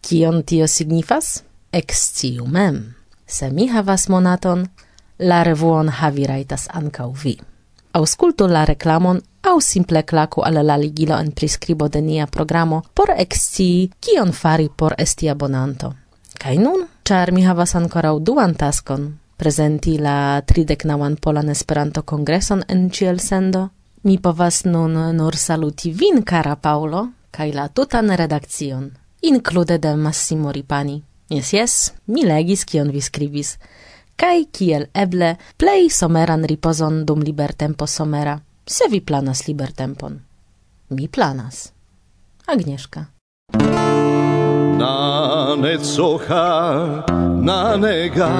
Kion 0.00 0.42
tio 0.42 0.66
signifas? 0.66 1.42
Eksciu 1.72 2.46
mem. 2.46 2.94
Se 3.26 3.50
mi 3.50 3.66
havas 3.68 4.08
monaton, 4.08 4.64
la 5.18 5.42
revuon 5.42 5.88
havi 5.88 6.24
rajtas 6.26 6.64
ankaŭ 6.72 7.10
vi. 7.24 7.34
Aŭskultu 7.92 8.48
la 8.48 8.64
reklamon 8.64 9.20
aŭ 9.42 9.60
simple 9.60 10.02
klaku 10.02 10.46
al 10.48 10.62
la 10.64 10.80
ligilo 10.80 11.20
en 11.20 11.30
priskribo 11.32 11.88
de 11.88 12.00
nia 12.00 12.26
programo 12.26 12.82
por 12.94 13.12
ekscii 13.16 13.90
kion 14.00 14.32
fari 14.32 14.70
por 14.76 14.94
esti 14.98 15.28
abonanto. 15.28 15.92
Kaj 16.40 16.56
nun, 16.56 16.88
ĉar 17.04 17.32
mi 17.32 17.44
havas 17.44 17.76
ankoraŭ 17.76 18.18
duan 18.18 18.54
taskon, 18.54 19.10
prezenti 19.36 19.98
la 19.98 20.40
trideknaŭan 20.40 21.16
Polan 21.16 21.52
Esperanto-kongreson 21.52 22.64
en 22.68 22.90
Ĉielsendo, 22.90 23.68
Mi 24.06 24.18
povas 24.22 24.64
nun 24.64 24.92
nur 25.16 25.34
saluti 25.34 25.90
vin, 25.90 26.22
cara 26.22 26.54
Paolo, 26.56 27.08
kai 27.30 27.50
la 27.52 27.66
tutan 27.68 28.10
redakcion, 28.16 28.92
include 29.20 29.78
de 29.78 29.96
Massimo 29.96 30.52
Ripani. 30.52 31.02
Yes, 31.28 31.52
yes, 31.52 31.92
mi 32.06 32.22
legis 32.22 32.64
kion 32.64 32.92
vi 32.94 33.00
scribis, 33.00 33.56
kai 34.14 34.46
kiel 34.52 34.86
eble 34.94 35.32
plei 35.58 35.90
someran 35.90 36.46
ripozon 36.46 37.02
dum 37.04 37.20
libertempo 37.20 37.86
somera, 37.86 38.38
se 38.66 38.86
vi 38.88 39.00
planas 39.00 39.48
libertempon. 39.48 40.20
Mi 40.88 41.08
planas. 41.08 41.72
Agnieszka. 42.46 43.06
Na 44.78 45.56
necocha, 45.56 46.46
na 47.42 47.76
nega, 47.76 48.30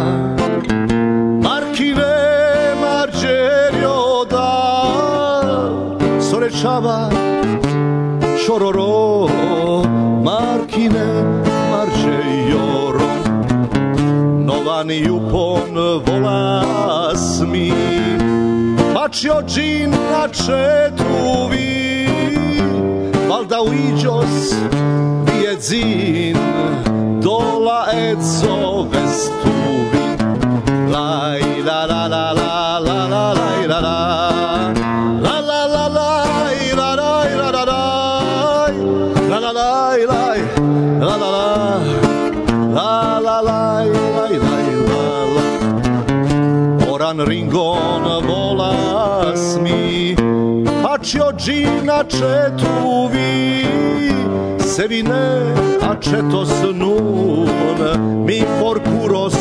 markine 1.42 2.14
margerio, 2.80 4.15
Warszawa, 6.46 7.10
Szororo, 8.38 9.26
Markine, 10.22 11.08
Marciejoro. 11.70 13.10
Novan 14.46 14.88
jupon 14.88 15.74
volas 16.04 17.40
mi, 17.40 17.72
Macio 18.94 19.42
gin 19.42 19.90
na 19.90 20.28
cetuvi, 20.28 22.06
Valdauigios, 23.28 24.54
Viedzin, 25.26 26.38
Dola 27.20 27.90
etso 27.90 28.86
vestuvi. 28.86 30.05
Regina 51.46 52.02
cetuvi 52.08 53.62
Se 54.58 54.88
vine 54.88 55.54
acetos 55.80 56.50
nun 56.74 57.46
Mi 58.26 58.40
forcuros 58.58 59.34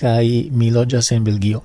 kai 0.00 0.48
mi 0.52 0.70
loĝas 0.72 1.12
en 1.12 1.24
Belgio 1.24 1.60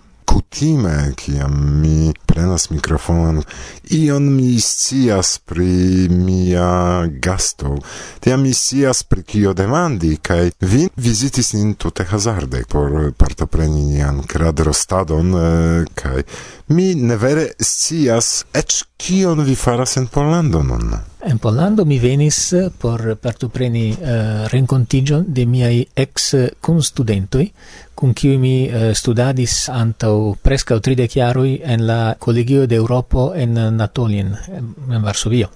kutime, 0.56 1.13
kiam 1.15 1.82
mi 1.82 2.13
prenas 2.26 2.70
mikrofonon, 2.70 3.44
ion 3.89 4.36
mi 4.36 4.60
scias 4.60 5.38
pri 5.38 6.08
mia 6.10 7.08
gasto, 7.08 7.78
tiam 8.20 8.41
mi 8.41 8.54
scias 8.54 9.04
pri 9.04 9.24
kio 9.24 9.54
demandi, 9.54 10.18
kai 10.22 10.52
vi 10.62 10.88
visitis 10.96 11.54
nin 11.54 11.74
tute 11.76 12.04
hazarde 12.04 12.63
por 12.70 13.12
partopreni 13.18 13.86
nian 13.86 14.24
kradrostadon, 14.24 15.36
eh, 15.36 15.86
kai 15.94 16.24
mi 16.68 16.96
nevere 16.96 17.52
scias 17.60 18.46
ec 18.54 18.86
kion 18.98 19.44
vi 19.44 19.56
faras 19.56 19.98
en 19.98 20.08
Pollando 20.08 20.63
nun. 20.63 20.96
En 21.26 21.38
Pollando 21.38 21.86
mi 21.86 22.00
venis 22.00 22.54
eh, 22.54 22.70
por 22.78 23.18
partopreni 23.22 23.89
eh, 23.89 23.96
uh, 23.98 24.48
rencontigion 24.50 25.26
de 25.28 25.46
miai 25.46 25.88
ex 25.94 26.34
kunstudentoj, 26.62 27.48
cum 27.96 28.13
qui 28.13 28.38
mi 28.38 28.70
uh, 28.70 28.94
studadis 28.94 29.68
antau 29.70 30.36
prescau 30.45 30.79
tride 30.79 31.08
chiarui 31.08 31.60
en 31.63 31.88
la 31.88 32.15
Collegio 32.19 32.67
d'Europo 32.67 33.34
en 33.34 33.53
Natolien, 33.75 34.29
en 34.53 35.01
Varsovio. 35.01 35.49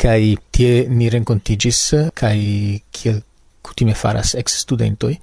Cai 0.00 0.32
tie 0.50 0.86
ni 0.88 1.10
rencontigis, 1.12 1.80
cai 2.16 2.80
kiel 2.88 3.20
cutime 3.60 3.92
faras 3.92 4.32
ex 4.40 4.62
studentoi, 4.62 5.18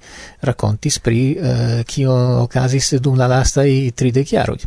racontis 0.46 1.00
pri 1.02 1.24
uh, 1.34 1.82
kio 1.82 2.14
ocasis 2.44 2.94
dum 3.02 3.18
la 3.18 3.26
lastai 3.26 3.90
tride 3.90 4.22
chiarui. 4.22 4.62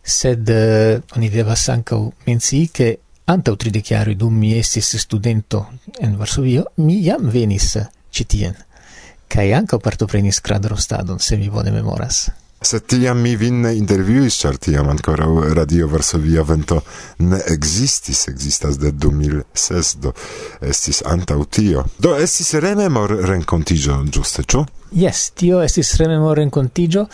Sed 0.00 0.48
uh, 0.48 0.96
oni 1.16 1.28
devas 1.28 1.68
ancau 1.68 2.08
menci 2.24 2.70
che 2.72 2.98
antau 3.28 3.56
tride 3.56 3.84
iarui 3.84 4.16
dum 4.16 4.32
mi 4.32 4.56
estis 4.56 4.96
studento 4.96 5.66
en 6.00 6.16
Varsovio, 6.16 6.70
mi 6.76 7.02
jam 7.04 7.28
venis 7.28 7.76
citien, 8.08 8.56
Kai 9.30 9.52
ancau 9.52 9.78
partoprenis 9.78 10.40
cradrostadon, 10.40 11.20
se 11.20 11.36
mi 11.36 11.48
bone 11.48 11.70
memoras. 11.70 12.30
Sed 12.62 12.84
tiam 12.92 13.16
mi 13.24 13.30
vin 13.40 13.62
ne 13.64 13.70
interviuis, 13.72 14.36
ĉar 14.42 14.58
tiam 14.60 14.88
ankoraŭ 14.92 15.54
Radio 15.56 15.86
Varsovia 15.88 16.42
Vento 16.44 16.82
ne 17.24 17.38
ekzistis, 17.54 18.26
ekzistas 18.28 18.76
de 18.82 18.90
2006, 18.92 19.94
do 20.04 20.12
estis 20.68 21.00
antaŭ 21.08 21.38
tio. 21.48 21.86
Do 21.98 22.12
estis 22.20 22.52
rememor 22.60 23.14
renkontiĝo, 23.30 23.96
ĝuste, 24.12 24.44
ĉu? 24.44 24.66
Yes, 24.92 25.30
tio 25.40 25.62
estis 25.64 25.94
rememor 26.02 26.36
renkontiĝo 26.42 27.06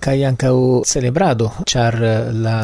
kaj 0.00 0.16
ankaŭ 0.30 0.56
celebrado, 0.88 1.50
ĉar 1.68 2.00
eh, 2.00 2.32
la 2.46 2.56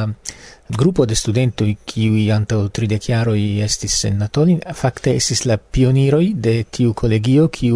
Gruppo 0.76 1.04
de 1.04 1.14
studentoi 1.14 1.78
qui 1.84 2.30
antau 2.30 2.68
chiaro 2.70 3.34
i 3.34 3.60
estis 3.60 3.92
senatorin, 4.00 4.60
facte 4.72 5.14
estis 5.16 5.44
la 5.44 5.56
pioniroi 5.58 6.34
de 6.34 6.64
tiu 6.70 6.94
collegio 6.94 7.48
qui 7.48 7.72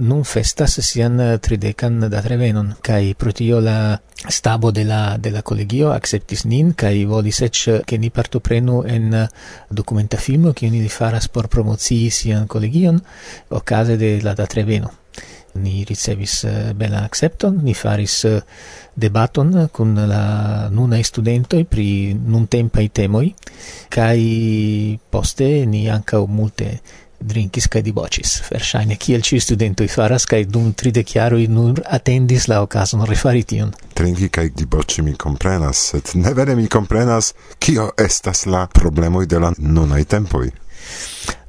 non 0.00 0.24
festas 0.24 0.80
sian 0.80 1.38
tridecan 1.40 2.08
da 2.08 2.22
trevenon 2.22 2.76
kai 2.80 3.14
protio 3.14 3.60
la 3.60 4.00
stabo 4.28 4.70
de 4.70 4.84
la, 4.84 5.18
de 5.18 5.30
la 5.30 5.42
collegio 5.42 5.92
acceptis 5.92 6.44
nin, 6.44 6.72
kai 6.72 7.04
volis 7.04 7.42
ec 7.42 7.84
che 7.84 7.98
ni 7.98 8.10
partoprenu 8.10 8.82
en 8.86 9.28
documenta 9.68 10.16
filmo, 10.16 10.54
cion 10.54 10.74
ili 10.74 10.88
faras 10.88 11.28
por 11.28 11.48
promocii 11.48 12.10
sian 12.10 12.46
collegion, 12.46 13.02
ocase 13.50 13.98
de 13.98 14.22
la 14.22 14.34
datreveno 14.34 15.01
ni 15.54 15.84
ricevis 15.88 16.44
eh, 16.44 16.72
bela 16.74 17.04
accepton, 17.04 17.60
ni 17.62 17.74
faris 17.74 18.24
eh, 18.24 18.40
debaton 18.94 19.54
eh, 19.58 19.68
kun 19.72 19.94
la 20.08 20.68
studento 20.70 21.02
studentoi 21.02 21.64
pri 21.64 22.14
nuntempai 22.14 22.88
temoi, 22.88 23.34
kai 23.88 24.98
poste 25.10 25.66
ni 25.66 25.88
ancau 25.90 26.26
multe 26.26 26.80
drinkis 27.22 27.68
kai 27.70 27.82
dibocis. 27.82 28.40
Verŝajne 28.50 28.96
kiel 29.00 29.22
ĉiuj 29.22 29.40
studento 29.44 29.86
faras 29.88 30.26
kai 30.26 30.44
dum 30.44 30.72
tride 30.74 31.04
chiaro 31.06 31.38
i 31.38 31.46
nur 31.46 31.82
atendis 31.86 32.48
la 32.48 32.62
okazon 32.62 33.04
refari 33.06 33.44
tion. 33.44 33.72
drinki 33.94 34.28
kai 34.28 34.50
diboci 34.50 35.02
mi 35.02 35.14
komprenas, 35.14 35.78
sed 35.92 36.14
ne 36.14 36.34
vere 36.34 36.56
mi 36.56 36.66
komprenas 36.68 37.34
kio 37.58 37.90
estas 37.98 38.46
la 38.46 38.66
problemoj 38.66 39.26
de 39.26 39.38
la 39.38 39.52
nunaj 39.58 40.04
tempoj. 40.04 40.61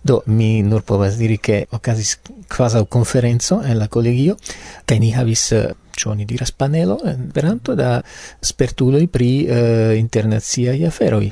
Do 0.03 0.21
mi 0.25 0.61
nur 0.61 0.83
povas 0.83 1.15
diri 1.15 1.39
che 1.39 1.65
ocasis 1.71 2.19
quasi 2.47 2.85
conferenzo 2.89 3.61
en 3.63 3.77
la 3.77 3.87
collegio 3.87 4.35
che 4.83 4.99
ni 4.99 5.13
havis 5.13 5.51
eh, 5.51 5.75
cioni 5.95 6.25
diras 6.25 6.51
panelo 6.51 6.99
veranto 7.31 7.73
da 7.73 8.03
spertuloi 8.39 9.07
pri 9.07 9.45
eh, 9.45 9.95
internaziai 9.95 10.83
aferoi. 10.83 11.31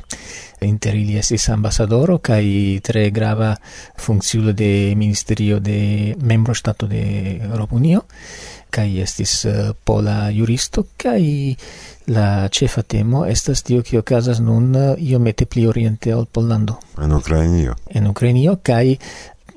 Inter 0.62 0.96
ili 0.96 1.18
esis 1.18 1.50
ambasadoro 1.50 2.20
kai 2.20 2.80
tre 2.82 3.10
grava 3.12 3.58
funkciulo 3.96 4.54
de 4.54 4.94
ministerio 4.96 5.60
de 5.60 6.16
membro 6.22 6.54
stato 6.54 6.86
de 6.86 7.40
Europa 7.42 7.76
Unio 7.76 8.06
kai 8.72 9.02
estis 9.04 9.44
uh, 9.44 9.76
pola 9.84 10.30
juristo 10.32 10.88
kai 10.96 11.58
La 12.08 12.50
cefa 12.50 12.82
temo 12.84 13.26
estas 13.26 13.62
tio 13.64 13.82
che 13.82 13.98
okazas 13.98 14.40
nun 14.40 14.76
eh, 14.76 14.96
io 14.98 15.20
mette 15.20 15.46
pli 15.46 15.66
oriente 15.66 16.14
ol 16.14 16.28
Pollando. 16.32 16.80
En 16.98 17.12
Ukrainio. 17.12 17.76
En 17.88 18.08
Ukrainio 18.08 18.58
kaj 18.64 18.98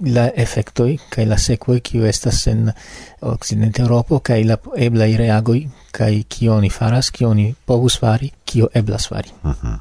la 0.01 0.29
effectoi 0.35 0.99
kai 1.09 1.25
la 1.27 1.39
sequoi 1.39 1.81
kiu 1.81 2.05
estas 2.05 2.47
en 2.47 2.73
occidente 3.21 3.83
Europo 3.83 4.21
kai 4.21 4.45
la 4.45 4.59
ebla 4.77 5.07
reagoi 5.17 5.69
kai 5.91 6.25
oni 6.51 6.71
faras 6.71 7.11
kioni 7.11 7.55
povus 7.67 7.99
fari 7.99 8.33
kio 8.45 8.69
eblas 8.75 9.09
fari. 9.09 9.31
Uh 9.45 9.51
-huh 9.51 9.79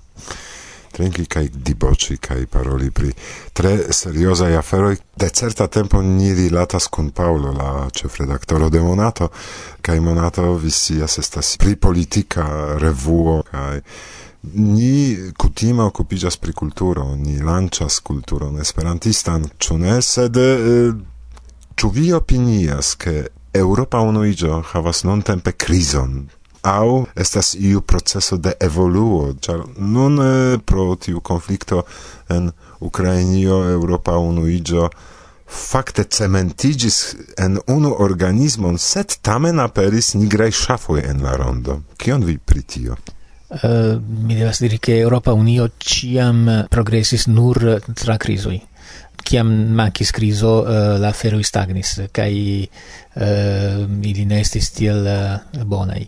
trinki 0.93 1.25
kaj 1.25 1.47
diboci 1.53 2.17
kaj 2.17 2.45
paroli 2.45 2.91
pri 2.91 3.11
tre 3.53 3.77
seriozaj 3.89 4.57
aferoj. 4.57 4.97
De 5.17 5.29
certa 5.29 5.67
tempo 5.67 6.01
ni 6.01 6.33
rilatas 6.33 6.87
kun 6.87 7.11
Paulo 7.11 7.51
la 7.51 7.89
ĉefredaktoro 7.93 8.69
de 8.69 8.81
Monato 8.81 9.29
kaj 9.81 9.99
Monato 9.99 10.53
vi 10.53 10.71
scias 10.71 11.17
estas 11.17 11.57
pri 11.57 11.75
politika 11.75 12.45
revuo 12.79 13.41
kaj 13.51 13.81
ni 14.53 15.17
kutima 15.37 15.85
okupiĝas 15.85 16.37
pri 16.37 16.53
kulturo 16.53 17.15
ni 17.15 17.39
lanĉas 17.39 17.99
kulturon 17.99 18.59
esperantistan 18.59 19.47
ĉu 19.59 19.77
ne? 19.77 20.01
Sed 20.01 20.37
eh, 20.37 20.93
ĉu 21.75 21.89
vi 21.89 22.11
opinias 22.13 22.93
ke 22.99 23.27
Europa 23.53 24.01
unuiĝo 24.01 24.61
havas 24.73 25.03
nuntempe 25.07 25.51
krizon? 25.51 26.27
au 26.63 27.05
estas 27.15 27.53
iu 27.59 27.81
proceso 27.81 28.37
de 28.37 28.53
evoluo, 28.59 29.33
ĉar 29.39 29.63
nun 29.77 30.19
eh, 30.19 30.59
pro 30.65 30.95
tiu 30.95 31.19
konflikto 31.19 31.83
en 32.29 32.51
Ukrainio, 32.79 33.63
Europa 33.71 34.17
unuiĝo 34.17 34.89
fakte 35.47 36.03
cementigis 36.03 37.15
en 37.37 37.59
unu 37.67 37.95
organismon, 37.99 38.77
sed 38.77 39.19
tamen 39.21 39.59
aperis 39.59 40.13
nigraj 40.13 40.51
ŝafoj 40.51 41.03
en 41.09 41.21
la 41.23 41.35
rondo. 41.37 41.81
Kion 41.97 42.23
vi 42.25 42.37
pri 42.37 42.61
tio? 42.61 42.97
Uh, 43.53 44.01
mi 44.25 44.35
devas 44.35 44.59
diri 44.59 44.79
che 44.79 44.97
Europa 44.97 45.33
Unio 45.33 45.69
ciam 45.77 46.47
progressis 46.69 47.27
nur 47.27 47.81
tra 47.93 48.17
crisoi 48.17 48.61
kiam 49.23 49.49
mankis 49.75 50.11
criso 50.11 50.61
uh, 50.61 50.69
eh, 50.69 50.97
la 51.01 51.13
feroi 51.15 51.43
stagnis 51.43 51.95
kai 52.11 52.35
uh, 52.63 53.23
eh, 53.23 53.85
ili 54.11 54.25
ne 54.25 54.41
estis 54.43 54.71
tiel 54.75 55.07
eh, 55.07 55.59
uh, 55.59 55.63
bonai 55.63 56.07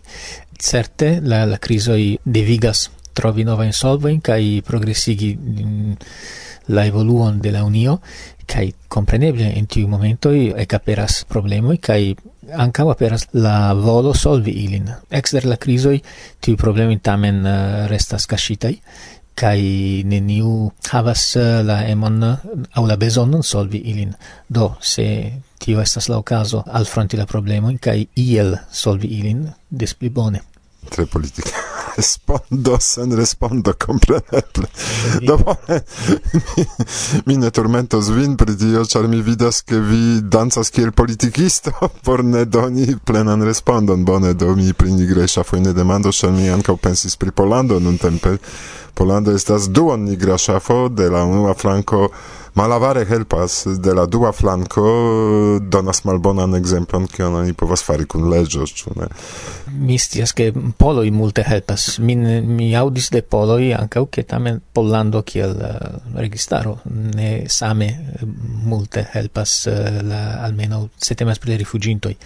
certe 0.58 1.18
la 1.22 1.44
la 1.44 1.58
crisoi 1.58 2.18
devigas 2.24 2.90
trovi 3.16 3.44
nova 3.44 3.64
insolvoin 3.64 4.20
kai 4.20 4.62
progressigi 4.64 5.34
mm, 5.36 5.92
la 6.76 6.86
evoluon 6.86 7.40
de 7.40 7.52
la 7.52 7.64
unio 7.64 8.00
kai 8.46 8.72
compreneble 8.88 9.48
in 9.58 9.66
tiu 9.66 9.88
momento 9.88 10.30
ecaperas 10.32 11.24
problemo 11.24 11.74
kai 11.80 12.14
ancau 12.52 12.90
aperas 12.90 13.26
la 13.32 13.74
volo 13.74 14.12
solvi 14.14 14.52
ilin. 14.64 14.90
Exter 15.10 15.46
la 15.46 15.56
crisoi 15.56 16.00
tiu 16.40 16.56
problemi 16.56 16.98
tamen 17.02 17.42
uh, 17.44 17.86
restas 17.90 18.26
cascitai 18.26 18.76
kai 19.36 20.02
neniu 20.08 20.70
havas 20.88 21.24
eh, 21.36 21.60
la 21.68 21.82
emon 21.90 22.22
eh, 22.24 22.36
au 22.80 22.86
la 22.88 22.96
bezonon 22.96 23.44
solvi 23.44 23.82
ilin. 23.92 24.16
Do, 24.48 24.72
se 24.80 25.06
tio 25.60 25.80
estas 25.84 26.08
la 26.08 26.18
ocaso, 26.22 26.64
alfronti 26.80 27.20
la 27.20 27.28
problemoin 27.28 27.78
kai 27.78 28.08
iel 28.24 28.56
solvi 28.72 29.12
ilin 29.20 29.46
des 29.68 29.94
pli 29.94 30.10
bone. 30.10 30.42
Tre 30.88 31.06
politica 31.06 31.65
respondo 31.96 32.76
sen 32.80 33.16
respondo, 33.16 33.74
compreneble. 33.86 34.68
Do 35.22 35.38
bone, 35.38 35.80
mi, 37.26 37.36
ne 37.36 37.50
turmentos 37.50 38.10
vin 38.12 38.36
pri 38.36 38.56
tio, 38.56 38.84
ĉar 38.84 39.08
mi 39.08 39.22
vidas, 39.22 39.62
ke 39.66 39.80
vi 39.80 40.20
dancas 40.22 40.70
kiel 40.70 40.92
politikisto 40.92 41.72
por 42.06 42.24
ne 42.24 42.44
doni 42.44 42.96
plenan 43.04 43.42
respondon. 43.42 44.04
Bone, 44.04 44.34
do 44.34 44.54
mi 44.56 44.72
pri 44.72 44.92
nigraj 44.92 45.28
ŝafoj 45.38 45.60
ne 45.64 45.72
demandos, 45.76 46.20
ĉar 46.20 46.34
mi 46.36 46.50
ankaŭ 46.52 46.76
pensis 46.76 47.16
pri 47.16 47.30
Polando 47.30 47.80
nuntempe. 47.80 48.36
Polando 48.96 49.32
estas 49.36 49.68
duon 49.68 50.06
nigra 50.08 50.38
ŝafo 50.40 50.88
de 50.88 51.10
la 51.12 51.24
unua 51.24 51.54
flanko 51.54 52.08
Malavare 52.56 53.04
helpas 53.04 53.66
de 53.84 53.92
la 53.92 54.06
dua 54.06 54.30
flanco 54.32 54.82
donas 55.60 55.98
malbonan 56.08 56.56
exemplon 56.56 57.04
ke 57.12 57.24
oni 57.24 57.52
povas 57.52 57.82
fari 57.84 58.06
kun 58.08 58.30
leĝo 58.32 58.64
ĉu 58.64 58.94
ne? 58.96 59.08
Mistias 59.76 60.32
ke 60.32 60.46
poloj 60.80 61.10
multe 61.12 61.44
helpas. 61.44 61.98
Mi 62.00 62.16
mi 62.16 62.70
aŭdis 62.80 63.10
de 63.12 63.20
poloj 63.20 63.74
ankaŭ 63.76 64.06
ke 64.08 64.24
tamen 64.24 64.62
Pollando 64.72 65.20
kiel 65.22 65.52
eh, 65.68 65.76
registaro. 66.16 66.78
Ne 66.88 67.30
same 67.52 67.92
eh, 67.92 68.26
multe 68.72 69.04
helpas 69.12 69.58
eh, 69.68 70.00
la 70.08 70.22
almenaŭ 70.48 70.86
se 70.96 71.14
temas 71.14 71.42
pri 71.42 71.60
rifuĝintoj 71.60 72.16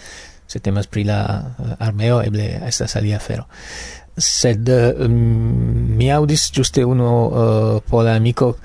se 0.51 0.59
temas 0.59 0.87
pri 0.87 1.03
la 1.07 1.19
armeo 1.79 2.19
eble 2.23 2.47
estas 2.67 2.95
alia 2.99 3.19
afero. 3.21 3.45
sed 4.21 4.69
um, 4.69 5.15
mi 5.97 6.11
audis 6.11 6.49
giuste 6.53 6.83
uno 6.83 7.09
uh, 7.27 7.81
pola 7.83 8.13
amico 8.13 8.57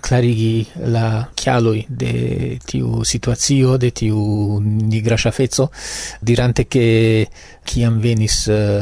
clarigi 0.00 0.66
la 0.86 1.28
chialoi 1.34 1.84
de 1.88 2.58
tiu 2.64 3.02
situazio, 3.02 3.76
de 3.76 3.90
tiu 3.90 4.60
nigra 4.60 5.16
shafezzo, 5.16 5.70
dirante 6.20 6.66
che 6.68 7.28
chiam 7.64 7.98
venis 7.98 8.46
uh, 8.46 8.80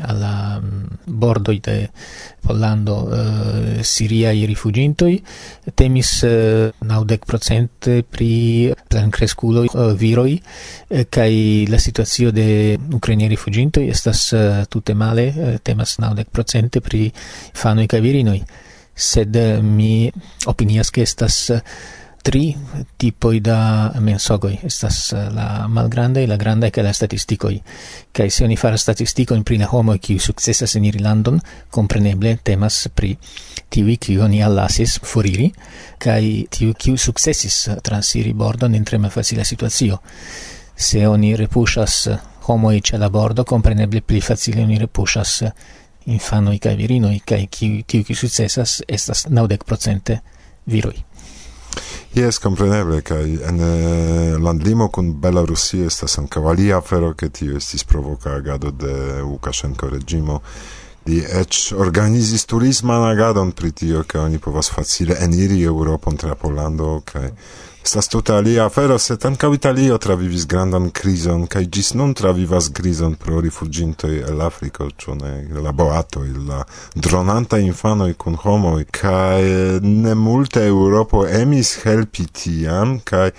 alla 0.00 0.60
mm, 0.60 0.84
bordo 1.04 1.52
de 1.52 1.90
Pollando 2.40 3.10
eh, 3.12 3.82
i 3.82 4.44
rifugintoi 4.46 5.22
temis 5.74 6.22
eh, 6.22 6.72
naudec 6.78 7.24
procent 7.24 8.02
pri 8.08 8.72
plancresculoi 8.88 9.66
eh, 9.66 9.94
viroi 9.94 10.40
eh, 10.88 11.06
kai 11.08 11.66
la 11.68 11.78
situazio 11.78 12.30
de 12.30 12.78
ucraini 12.92 13.28
rifugintoi 13.28 13.88
estas 13.88 14.32
eh, 14.32 14.64
tutte 14.68 14.94
male 14.94 15.26
eh, 15.26 15.58
temas 15.62 15.98
naudec 15.98 16.28
procent 16.30 16.80
pri 16.80 17.12
fanoi 17.52 17.86
kai 17.86 18.00
virinoi. 18.00 18.42
Sed 18.94 19.34
eh, 19.34 19.60
mi 19.60 20.10
opinias 20.46 20.90
che 20.90 21.02
estas 21.02 21.50
eh, 21.50 21.62
tri 22.28 22.54
tipoi 22.96 23.40
da 23.40 23.90
mensogoi. 24.04 24.58
Estas 24.62 25.12
eh, 25.12 25.30
la 25.32 25.64
malgrande 25.66 26.26
la 26.26 26.36
grandai, 26.36 26.70
ca 26.70 26.82
la 26.82 26.92
statisticoi. 26.92 27.62
che 28.10 28.28
se 28.28 28.44
oni 28.44 28.56
faras 28.56 28.80
statisticoin 28.80 29.42
pri 29.42 29.56
la 29.56 29.68
homo 29.70 29.96
kiu 29.96 30.18
successa 30.18 30.66
in 30.76 30.84
Irlandon, 30.84 31.40
compreneble 31.70 32.38
temas 32.42 32.90
pri 32.92 33.16
tiui 33.68 33.96
qui 33.96 34.18
oni 34.18 34.42
allasis 34.42 34.98
foriri, 35.02 35.52
kai 35.96 36.46
tiu 36.50 36.72
kiu 36.72 36.96
successis 36.96 37.70
transiri 37.80 38.34
bordon 38.34 38.74
in 38.74 38.82
tre 38.82 38.98
facile 39.08 39.44
situazio. 39.44 40.00
Se 40.74 41.06
oni 41.06 41.34
repushas 41.34 42.10
homoi 42.40 42.80
ce 42.82 42.98
la 42.98 43.08
bordo, 43.08 43.44
compreneble 43.44 44.02
pli 44.02 44.20
facile 44.20 44.62
oni 44.62 44.76
repushas 44.78 45.44
infanoi 46.04 46.58
cae 46.58 46.76
virinoi, 46.76 47.22
cae 47.24 47.48
tiu 47.48 47.82
kiu 47.86 48.14
successas 48.14 48.82
estas 48.86 49.24
naudec 49.28 49.64
procente 49.64 50.22
viroi. 50.64 51.06
Yes, 52.14 52.38
compreneble, 52.40 53.02
kai 53.04 53.36
en 53.44 53.60
eh, 53.60 54.38
landlimo 54.40 54.88
kun 54.88 55.12
Belarusio 55.20 55.86
estas 55.86 56.18
ankaŭ 56.18 56.46
alia 56.50 56.78
afero, 56.80 57.12
ke 57.14 57.28
tio 57.28 57.56
estis 57.60 57.84
provoka 57.84 58.32
agado 58.34 58.72
de 58.72 59.20
Lukashenko 59.22 59.90
reĝimo. 59.92 60.40
Li 61.08 61.20
eĉ 61.20 61.72
organizis 61.76 62.44
turisman 62.48 63.04
agadon 63.10 63.52
pri 63.52 63.72
tio, 63.72 64.02
ke 64.08 64.18
oni 64.18 64.40
povas 64.40 64.72
facile 64.72 65.16
eniri 65.24 65.62
Eŭropon 65.68 66.16
tra 66.20 66.34
Pollando 66.34 66.98
kaj 67.04 67.26
okay? 67.28 67.67
Estas 67.88 68.08
tuta 68.08 68.34
alia 68.36 68.66
afero, 68.68 68.98
sed 69.00 69.22
ankaŭ 69.24 69.48
Italio 69.56 69.94
travivis 70.04 70.42
grandan 70.46 70.90
krizon 70.92 71.46
kaj 71.48 71.62
ĝis 71.72 71.94
nun 71.96 72.10
travivas 72.12 72.66
krizon 72.76 73.14
pro 73.16 73.38
rifuĝintoj 73.40 74.10
el 74.28 74.42
Afriko, 74.44 74.90
ĉu 74.92 75.14
ne? 75.16 75.30
La 75.64 75.72
boatoj, 75.72 76.26
la 76.50 76.58
dronantaj 77.06 77.62
infanoj 77.64 78.10
kun 78.20 78.36
homoj 78.42 78.82
kaj 78.92 79.40
ne 79.80 80.12
multe 80.26 80.66
Eŭropo 80.68 81.22
emis 81.40 81.70
helpi 81.86 82.28
tiam 82.42 82.98
kaj 83.08 83.30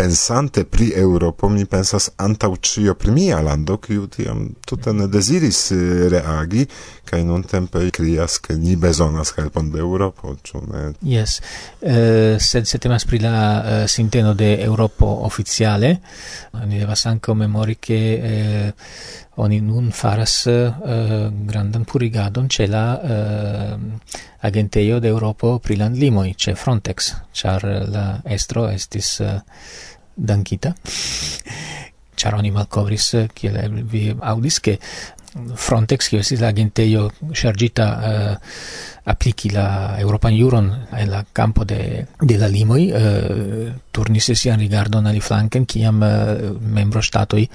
pensante 0.00 0.64
pri 0.64 0.92
Europo 0.96 1.48
mi 1.48 1.66
pensas 1.66 2.10
antau 2.16 2.56
cio 2.56 2.94
pri 2.94 3.10
mia 3.10 3.40
lando, 3.44 3.76
kiu 3.76 4.06
tiam 4.08 4.46
tuta 4.64 4.94
ne 4.96 5.06
deziris 5.12 5.70
eh, 5.76 6.08
reagi 6.08 6.64
kai 7.04 7.20
non 7.24 7.44
tempe 7.44 7.90
krias 7.92 8.38
ke 8.40 8.56
ni 8.56 8.76
bezonas 8.80 9.34
helpon 9.36 9.68
de 9.70 9.78
Europo, 9.78 10.36
ĉu 10.40 10.62
ne? 10.70 10.84
Yes. 11.04 11.40
Uh, 11.82 12.38
sed 12.40 12.68
se 12.70 12.78
temas 12.78 13.04
pri 13.04 13.18
la 13.20 13.34
uh, 13.34 13.84
sinteno 13.90 14.32
de 14.34 14.54
Europo 14.64 15.06
oficiale, 15.28 15.96
ni 16.64 16.80
devas 16.80 17.04
ankaŭ 17.06 17.36
memori 17.44 17.76
che... 17.76 18.00
uh, 18.24 19.20
oni 19.40 19.60
nun 19.64 19.90
faras 19.92 20.34
uh, 20.46 20.74
grandan 21.32 21.84
purigadon 21.88 22.48
ce 22.48 22.66
la 22.66 22.84
eh, 23.00 23.74
uh, 23.74 23.80
agenteio 24.40 25.00
de 25.00 25.08
Europo 25.08 25.58
pri 25.58 25.76
landlimoj 25.76 26.34
ce 26.36 26.54
Frontex, 26.54 27.14
char 27.32 27.64
la 27.88 28.20
estro 28.24 28.68
estis 28.68 29.18
uh, 29.20 29.40
dankita. 30.14 30.74
char 32.20 32.34
oni 32.36 32.50
malcovris, 32.50 33.14
kiel 33.34 33.82
vi 33.88 34.14
audis, 34.20 34.60
che 34.60 34.78
Frontex, 35.54 36.08
che 36.08 36.18
estis 36.18 36.40
la 36.40 36.48
agentejo 36.48 37.10
chargita 37.32 37.86
uh, 38.02 38.36
apliki 39.04 39.50
la 39.50 39.96
Europan 39.98 40.34
juron 40.36 40.86
en 40.90 41.10
la 41.10 41.24
campo 41.32 41.64
de, 41.64 42.06
de 42.20 42.36
la 42.36 42.48
limoi, 42.48 42.90
uh, 42.92 43.72
turnis 43.90 44.32
sian 44.32 44.58
rigardon 44.58 45.06
aliflanken, 45.06 45.64
kiam 45.64 46.02
uh, 46.02 46.56
membro 46.60 47.00
statoi 47.00 47.48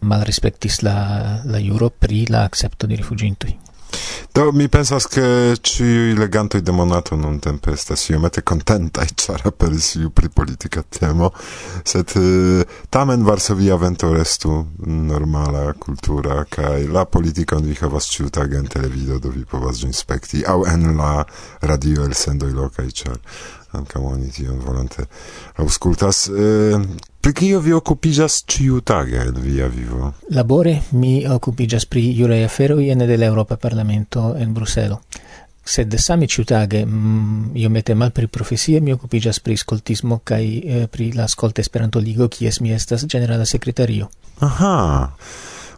malrespektis 0.00 0.82
la, 0.82 1.40
la 1.44 1.58
juro 1.58 1.90
pri 1.90 2.26
la 2.28 2.44
accepto 2.44 2.86
de 2.86 2.96
rifugintui. 2.96 3.58
Do 4.32 4.52
mi 4.52 4.68
pensas 4.68 5.06
che 5.06 5.56
ci 5.60 6.14
legantoi 6.14 6.62
de 6.62 6.70
monato 6.70 7.16
non 7.16 7.40
tempe 7.40 7.72
estas 7.72 8.08
iomete 8.08 8.42
contentai 8.42 9.08
ĉar 9.22 9.42
aperis 9.50 9.94
iu 9.98 10.10
pri 10.10 10.28
politica 10.28 10.84
temo, 10.86 11.32
sed 11.82 12.14
eh, 12.14 12.62
tamen 12.88 13.24
Varsovia 13.26 13.76
vento 13.76 14.12
restu 14.12 14.52
normala 14.86 15.72
kultura 15.72 16.44
kaj 16.44 16.86
la 16.86 17.04
politikon 17.04 17.66
vi 17.66 17.74
havas 17.80 18.06
ĉiutage 18.14 18.56
en 18.56 18.68
televido 18.70 19.18
do 19.18 19.34
vi 19.34 19.44
povas 19.44 19.82
ĝin 19.82 19.92
spekti 19.92 20.44
aŭ 20.46 20.60
en 20.74 20.94
la 20.96 21.24
radio 21.66 22.06
elsendoj 22.06 22.52
lokaj 22.54 22.90
ĉar 23.02 23.18
ankaŭ 23.72 24.02
oni 24.12 24.30
tion 24.30 24.58
volonte 24.58 25.06
auscultas. 25.56 26.28
Eh, 26.28 26.80
pri 27.20 27.34
kio 27.34 27.60
vi 27.60 27.72
occupigas 27.72 28.44
ciu 28.46 28.80
tage 28.80 29.20
en 29.26 29.40
via 29.42 29.68
vivo? 29.68 30.12
Labore 30.30 30.80
mi 30.90 31.26
occupigas 31.28 31.86
pri 31.86 32.12
juraj 32.16 32.44
aferoi 32.44 32.90
ene 32.90 33.06
de 33.06 33.32
Parlamento 33.60 34.34
en 34.36 34.54
Bruselo 34.54 35.00
sed 35.64 35.94
same 35.98 36.26
ciutage 36.26 36.84
mm, 36.86 37.54
io 37.54 37.70
mette 37.70 37.94
mal 37.94 38.10
pri 38.10 38.26
profesie 38.26 38.80
mi 38.80 38.92
occupigas 38.92 39.40
pri 39.40 39.56
scoltismo 39.56 40.20
kai 40.24 40.60
eh, 40.64 40.86
pri 40.88 41.12
la 41.12 41.28
scolta 41.28 41.60
esperanto 41.60 42.00
ligo 42.00 42.28
kies 42.28 42.60
mi 42.60 42.72
estas 42.72 43.06
generala 43.06 43.44
sekretario 43.44 44.08
aha 44.38 45.12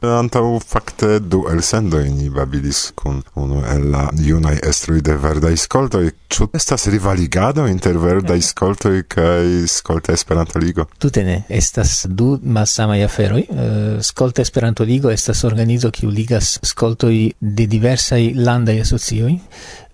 Antau 0.02 0.58
fakte 0.58 1.20
du 1.20 1.44
elsendoj 1.50 2.08
ni 2.10 2.28
babilis 2.30 2.90
kun 2.98 3.20
unu 3.38 3.60
el 3.70 3.84
la 3.92 4.08
junaj 4.18 4.56
estroj 4.66 5.00
de 5.00 5.14
verdaj 5.14 5.56
skoltoj. 5.62 6.08
Ĉu 6.32 6.48
estas 6.58 6.88
rivaligado 6.90 7.66
inter 7.70 7.98
verdaj 8.02 8.40
skoltoj 8.42 9.02
kaj 9.14 9.68
skolta 9.68 10.12
Esperantoligo? 10.12 10.86
Tute 10.98 11.22
ne. 11.22 11.42
Estas 11.48 12.06
du 12.08 12.38
malsamaj 12.42 13.04
aferoj. 13.04 13.42
Eh, 13.42 14.02
skolta 14.02 14.42
Esperantoligo 14.42 15.10
estas 15.10 15.44
organizo 15.44 15.90
kiu 15.90 16.10
ligas 16.10 16.58
skoltoj 16.62 17.14
de 17.40 17.66
diversaj 17.66 18.32
landaj 18.34 18.80
asocioj 18.80 19.36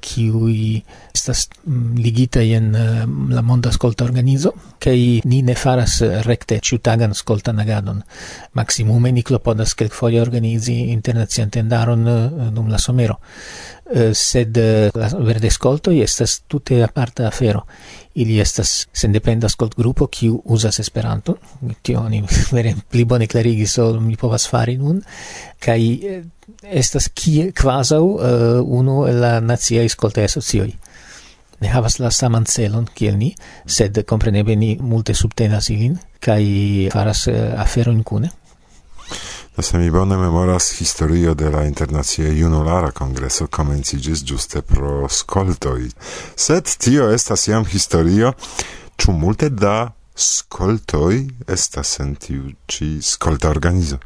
qui 0.01 0.85
estas 1.13 1.49
mm, 1.65 1.97
ligita 1.97 2.43
en 2.43 2.75
eh, 2.75 3.07
la 3.35 3.43
monda 3.43 3.69
ascolta 3.69 4.05
organizo, 4.05 4.55
che 4.79 5.21
ni 5.25 5.43
ne 5.43 5.55
faras 5.55 6.01
recte 6.23 6.61
ciutagan 6.61 7.11
ascolta 7.11 7.53
nagadon 7.53 8.05
maximum 8.53 9.09
ni 9.13 9.23
klopodas 9.23 9.75
kelkfoje 9.75 10.21
organizi 10.21 10.91
internacian 10.93 11.51
tendaron 11.51 12.07
eh, 12.07 12.51
dum 12.53 12.69
la 12.69 12.79
somero. 12.79 13.19
Eh, 13.91 14.13
sed 14.13 14.57
eh, 14.57 14.91
la 14.93 15.09
verde 15.25 15.49
ascolto 15.49 15.91
estas 15.91 16.43
tute 16.47 16.83
aparta 16.85 17.27
afero. 17.27 17.65
Ili 18.15 18.39
estas 18.41 18.89
sendependa 18.93 19.47
ascolt 19.47 19.75
gruppo 19.77 20.09
kiu 20.13 20.43
uzas 20.45 20.79
esperanto 20.81 21.39
tio 21.83 22.01
oni 22.01 22.21
vere 22.57 22.75
pli 22.91 23.05
bone 23.05 23.27
clarigi 23.27 23.67
so 23.67 23.95
mi 24.01 24.17
povas 24.17 24.49
fari 24.49 24.77
nun. 24.77 25.01
Kai 25.59 26.01
eh, 26.05 26.23
estas 26.63 27.09
kie 27.15 27.53
kvazaŭ 27.53 28.03
uh, 28.03 28.21
unu 28.65 29.07
la 29.09 29.39
naciaj 29.41 29.87
ascolta 29.87 30.25
asocioj. 30.25 30.69
Ne 31.61 31.69
havas 31.69 31.99
la 31.99 32.11
saman 32.11 32.45
celon 32.45 32.87
kiel 32.95 33.17
ni 33.17 33.35
sed 33.67 34.05
kompreneble 34.09 34.57
ni 34.57 34.77
multe 34.81 35.15
subtenas 35.15 35.71
ilin 35.71 35.99
kai 36.21 36.89
faras 36.93 37.27
uh, 37.29 37.57
aferojn 37.61 38.05
kune. 38.05 38.31
Do 39.57 39.63
se 39.63 39.79
mi 39.79 39.91
bone 39.91 40.17
memoras 40.17 40.81
historio 40.81 41.35
de 41.35 41.51
la 41.51 41.65
internacia 41.67 42.29
junulara 42.33 42.91
congreso 42.91 43.47
comencigis 43.47 44.25
giuste 44.25 44.63
pro 44.63 45.09
scoltoi. 45.09 45.91
Sed 46.37 46.77
tio 46.79 47.11
estas 47.11 47.49
iam 47.49 47.65
historio, 47.67 48.33
ču 48.97 49.13
multe 49.13 49.49
da 49.51 49.93
scoltoi 50.17 51.27
estas 51.47 51.99
en 52.01 52.15
tiu 52.15 52.53
ci 52.67 52.99
scolta 53.03 53.51
organizo? 53.51 53.99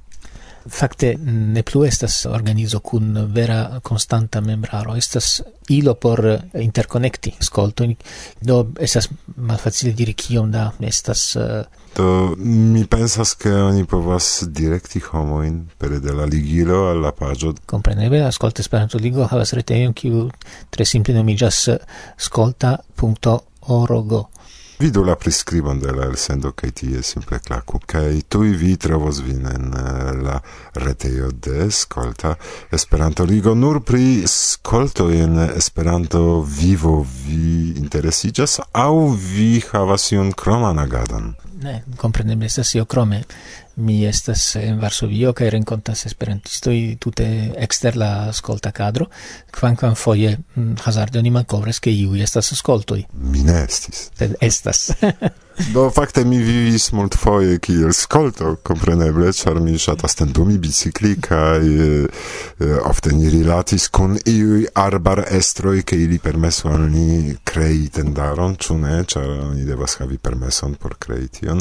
Fakte 0.69 1.17
ne 1.27 1.62
plu 1.62 1.85
estas 1.85 2.27
organizo 2.27 2.81
kun 2.81 3.17
vera 3.35 3.81
konstanta 3.83 4.41
membraro, 4.41 4.95
estas 4.97 5.43
ilo 5.69 5.95
por 5.95 6.23
interkonekti 6.55 7.35
skoltojn, 7.41 7.97
do 8.41 8.59
estas 8.81 9.09
malfacile 9.37 9.93
diri 9.93 10.15
kiom 10.15 10.53
da 10.53 10.71
estas 10.81 11.25
uh, 11.37 11.65
Do 11.95 12.35
mi 12.39 12.87
pensas 12.87 13.35
che 13.37 13.53
oni 13.53 13.85
povas 13.85 14.49
direkti 14.49 15.03
homoin 15.13 15.69
pere 15.77 15.99
de 16.01 16.13
la 16.13 16.25
ligilo 16.25 16.89
al 16.89 17.01
la 17.01 17.13
pagio. 17.13 17.53
Compreneble, 17.67 18.25
ascolta 18.25 18.61
Esperanto 18.63 18.99
Ligo 18.99 19.27
havas 19.27 19.53
retejon 19.53 19.93
kiu 19.93 20.31
tre 20.71 20.85
simple 20.85 21.15
nomiĝas 21.15 21.69
skolta.org. 22.17 24.13
Vidu 24.83 25.05
la 25.05 25.15
prescribon 25.15 25.79
de 25.79 25.93
la 25.93 26.07
elsendo 26.09 26.51
kaj 26.59 26.71
tie 26.81 27.03
simple 27.07 27.39
klaku. 27.39 27.79
Kaj 27.87 28.23
tuj 28.29 28.49
vi 28.59 28.73
trovos 28.77 29.21
vin 29.23 29.45
en 29.47 29.69
eh, 29.79 30.11
la 30.25 30.41
retejo 30.75 31.31
de 31.31 31.71
Skolta 31.71 32.35
Esperanto 32.73 33.25
Ligo 33.25 33.55
nur 33.55 33.83
pri 33.85 34.25
skolto 34.27 35.11
en 35.11 35.39
Esperanto 35.39 36.41
vivo 36.41 37.07
vi 37.27 37.75
interesiĝas 37.77 38.59
aŭ 38.73 39.15
vi 39.15 39.63
havas 39.71 40.11
iun 40.13 40.33
kroman 40.33 40.79
agadon 40.79 41.35
ne, 41.62 41.83
compreneble 41.96 42.46
estas 42.46 42.75
io 42.75 42.85
crome. 42.85 43.22
Mi 43.77 44.03
estas 44.05 44.57
en 44.61 44.81
Varsovio 44.81 45.33
kaj 45.33 45.48
renkontas 45.55 46.05
esperantistoj 46.07 46.77
tute 47.01 47.27
ekster 47.57 47.96
la 47.96 48.11
ascolta 48.29 48.72
kadro, 48.77 49.07
kvankam 49.51 49.94
foje 49.96 50.35
mm, 50.37 50.75
hazarde 50.85 51.18
oni 51.22 51.33
malkovras 51.33 51.81
ke 51.81 51.92
iuj 51.92 52.20
estas 52.22 52.53
ascoltoj. 52.53 53.07
Mi 53.12 53.44
ne 53.46 53.62
estis. 53.64 54.11
Sed 54.18 54.37
estas. 54.40 54.90
Do 55.59 55.91
fakte 55.91 56.25
mi 56.25 56.38
vivis 56.38 56.93
multfoje 56.93 57.59
kiel 57.59 57.93
skolto, 57.93 58.55
kompreneble, 58.65 59.29
ĉar 59.37 59.59
mi 59.61 59.77
ŝatas 59.79 60.17
tendumi 60.17 60.57
bicikli 60.61 61.12
kaj 61.21 61.61
eh, 61.61 62.25
ofte 62.88 63.12
ni 63.12 63.31
rilatis 63.31 63.88
kun 63.93 64.17
iuj 64.27 64.65
arbar 64.75 65.25
estroj, 65.31 65.83
ke 65.85 65.99
ili 66.05 66.19
permesu 66.19 66.71
al 66.73 66.87
ni 66.93 67.37
krei 67.45 67.88
tendaron, 67.93 68.57
ĉu 68.57 68.79
ne, 68.81 69.03
ĉar 69.05 69.29
oni 69.51 69.67
devas 69.69 69.99
havi 70.01 70.19
permeson 70.19 70.75
por 70.81 70.97
krei 70.99 71.29
tion. 71.29 71.61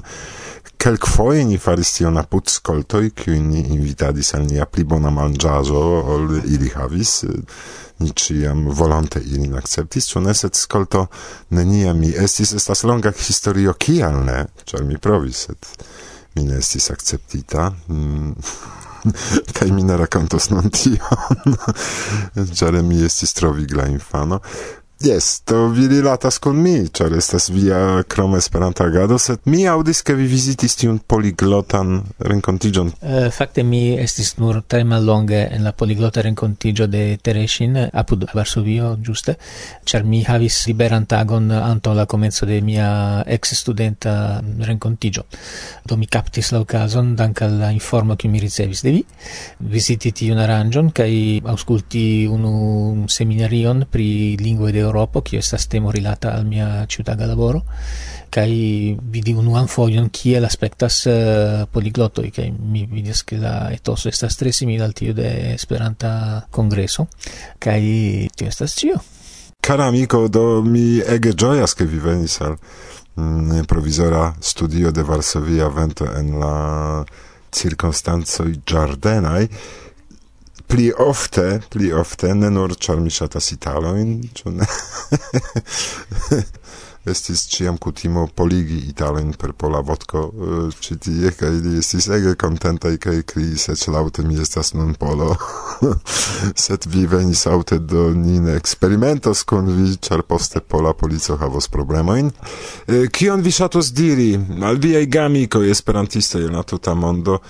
Kelkfoje 0.81 1.43
ni 1.45 1.59
faris 1.61 1.91
tion 1.97 2.17
apud 2.17 2.49
skoltoj, 2.49 3.11
kiuj 3.15 3.39
ni 3.43 3.65
invitadis 3.75 4.33
al 4.39 4.47
nia 4.47 4.65
pli 4.65 4.87
bona 4.87 5.11
manĝaĵo, 5.13 5.85
ol 6.15 6.37
ili 6.45 6.71
havis. 6.75 7.23
Eh, 7.27 7.61
niciam 8.01 8.65
volonte 8.75 9.21
ilin 9.23 9.55
acceptis, 9.59 10.09
ĉu 10.11 10.23
neset 10.25 10.57
skolto 10.59 11.05
neniam 11.57 11.99
mi 11.99 12.11
estis, 12.25 12.53
estas 12.57 12.83
longa 12.83 13.13
historio 13.15 13.73
kial 13.79 14.21
ne, 14.25 14.45
ĉar 14.65 14.85
mi 14.87 14.97
provis, 14.97 15.47
et 15.53 15.71
mi 16.35 16.47
ne 16.49 16.59
estis 16.61 16.91
acceptita. 16.93 17.71
Mm. 17.87 18.35
kaj 19.57 19.71
mi 19.73 19.83
ne 19.83 19.95
rakontos 19.97 20.51
non 20.51 20.69
tion, 20.69 21.55
ĉar 22.59 22.77
mi 22.85 23.01
estis 23.05 23.33
trovigla 23.33 23.87
infano. 23.89 24.41
Yes, 25.03 25.41
to 25.45 25.67
vi 25.67 25.87
rilatas 25.87 26.37
con 26.39 26.61
mi, 26.61 26.87
char 26.93 27.13
estas 27.17 27.49
via 27.49 28.03
krom 28.07 28.35
esperanta 28.35 28.83
agado, 28.85 29.17
sed 29.17 29.39
mi 29.49 29.63
audis 29.65 30.03
ke 30.05 30.13
vi 30.13 30.27
vizitis 30.29 30.75
tiun 30.77 30.99
poliglotan 30.99 31.95
renkontiĝon. 32.21 32.91
Uh, 33.01 33.29
fakte 33.33 33.63
mi 33.65 33.95
estis 33.97 34.35
nur 34.37 34.59
tre 34.69 34.83
mallonge 34.85 35.39
en 35.55 35.65
la 35.65 35.71
poliglota 35.73 36.21
renkontiĝo 36.21 36.85
de 36.85 37.01
Tereshin, 37.17 37.79
apud 37.81 38.27
Varsovio, 38.33 38.91
ĝuste, 39.01 39.35
ĉar 39.89 40.05
mi 40.05 40.21
havis 40.27 40.59
liberan 40.69 41.07
tagon 41.09 41.49
antaŭ 41.49 41.95
la 41.97 42.05
komenco 42.05 42.45
de 42.45 42.61
mia 42.61 42.91
ex-studenta 43.25 44.13
renkontiĝo. 44.69 45.25
Do 45.89 45.97
mi 45.97 46.05
captis 46.05 46.53
la 46.53 46.61
okazon 46.61 47.15
dank 47.17 47.41
al 47.41 47.57
la 47.63 47.71
informo 47.73 48.19
kiu 48.21 48.29
mi 48.29 48.43
ricevis 48.43 48.85
de 48.85 48.93
vi, 48.99 49.01
visiti 49.73 50.13
tiun 50.21 50.45
aranĝon 50.45 50.93
kaj 50.93 51.11
aŭskulti 51.55 52.05
unu 52.29 53.09
seminarion 53.09 53.87
pri 53.89 54.37
lingue 54.37 54.69
de 54.71 54.90
Eŭropo, 54.91 55.21
che 55.21 55.37
estas 55.37 55.67
temo 55.67 55.91
rilata 55.91 56.35
al 56.35 56.45
mia 56.45 56.83
ĉiutaga 56.85 57.25
laboro, 57.29 57.63
kaj 58.31 58.49
vidi 59.11 59.33
unuan 59.33 59.67
chi 59.67 60.09
kiel 60.11 60.41
l'aspectas 60.41 61.05
uh, 61.05 61.11
eh, 61.11 61.67
poliglotto, 61.71 62.21
che 62.31 62.51
mi 62.51 62.85
vidis 62.85 63.23
che 63.23 63.37
la 63.37 63.71
etoso 63.71 64.09
estas 64.09 64.35
tre 64.35 64.51
simila 64.51 64.85
al 64.85 64.93
tio 64.93 65.13
de 65.13 65.53
Esperanta 65.53 66.45
kongreso, 66.49 67.07
kaj 67.57 67.81
tio 68.35 68.47
estas 68.47 68.75
ĉio. 68.75 68.99
Cara 69.61 69.85
amico, 69.85 70.27
do 70.27 70.61
mi 70.61 70.99
ege 70.99 71.33
gioias 71.33 71.73
che 71.73 71.85
vi 71.85 71.97
venis 71.97 72.39
al 72.41 72.57
mm, 73.15 73.63
provvisora 73.67 74.33
studio 74.39 74.91
de 74.91 75.03
Varsovia 75.03 75.69
vento 75.69 76.05
en 76.05 76.39
la 76.39 77.05
circostanzoi 77.51 78.61
giardenai, 78.65 79.47
pli 80.71 80.91
ofte, 80.97 81.61
pli 81.69 81.91
ofte, 81.91 82.33
ne 82.35 82.49
nur 82.49 82.75
char 82.79 82.99
mi 83.03 83.11
shatas 83.11 83.51
italoin, 83.51 84.21
ĉu 84.35 84.55
ne? 84.55 84.67
estis 87.05 87.47
ciam 87.49 87.77
cutimo 87.81 88.27
poligi 88.35 88.77
italojn 88.89 89.33
per 89.33 89.53
pola 89.57 89.79
vodko 89.81 90.21
eh, 90.29 90.75
ci 90.79 90.97
tie 91.01 91.31
ca 91.33 91.47
ili 91.49 91.79
estis 91.79 92.07
ege 92.07 92.35
contentai, 92.35 92.97
ca 93.01 93.13
i 93.13 93.23
criis, 93.23 93.67
ec 93.73 93.87
laute 93.87 94.21
mi 94.23 94.37
estas 94.41 94.73
nun 94.73 94.93
polo 94.93 95.35
Set 96.63 96.85
vi 96.85 97.07
venis 97.09 97.47
aute 97.47 97.79
do 97.79 98.09
nin 98.13 98.47
experimentos 98.53 99.43
con 99.43 99.65
vi 99.65 99.97
char 99.97 100.21
poste 100.21 100.61
pola 100.61 100.93
polico 100.93 101.37
havos 101.41 101.67
problemoin. 101.67 102.29
Eh, 102.87 103.07
kion 103.09 103.41
vi 103.41 103.51
ŝatus 103.51 103.91
diri 103.97 104.35
al 104.61 104.77
viei 104.77 105.09
gamikoj 105.09 105.69
esperantistoi 105.71 106.45
in 106.45 106.55
la 106.59 106.63
tuta 106.63 106.93
mondo 106.93 107.41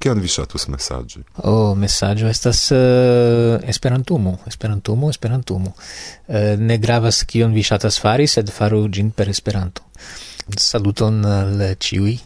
Kion 0.00 0.20
vi 0.24 0.30
ŝatus 0.32 0.64
mesaĝi? 0.72 1.20
O, 1.42 1.50
oh, 1.50 1.72
mesaĝo 1.76 2.28
estas 2.30 2.62
uh, 2.72 3.60
Esperantumo, 3.68 4.38
Esperantumo, 4.48 5.10
Esperantumo. 5.12 5.74
Uh, 5.74 6.54
ne 6.56 6.78
gravas 6.80 7.20
kion 7.28 7.52
vi 7.52 7.64
ŝatas 7.68 8.00
fari, 8.00 8.24
sed 8.30 8.48
faru 8.54 8.86
ĝin 8.88 9.10
per 9.12 9.28
Esperanto. 9.28 9.84
Saluton 10.56 11.20
al 11.28 11.60
ĉiuj 11.76 12.16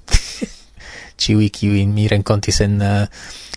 ciui 1.17 1.51
kiui 1.51 1.87
mi 1.87 2.09
rencontis 2.09 2.61
en 2.65 2.81
eh, 2.83 3.03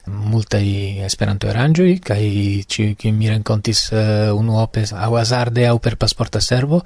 uh, 0.08 0.14
multai 0.32 1.04
esperanto 1.04 1.50
arangioi 1.52 2.00
kai 2.00 2.64
ci 2.68 2.94
kiui 2.96 3.12
mi 3.12 3.28
rencontis 3.30 3.90
eh, 3.92 4.30
uh, 4.30 4.38
unuope 4.38 4.86
a 4.94 5.10
hazarde 5.12 5.68
au 5.68 5.80
per 5.80 5.98
pasporta 5.98 6.40
servo 6.40 6.84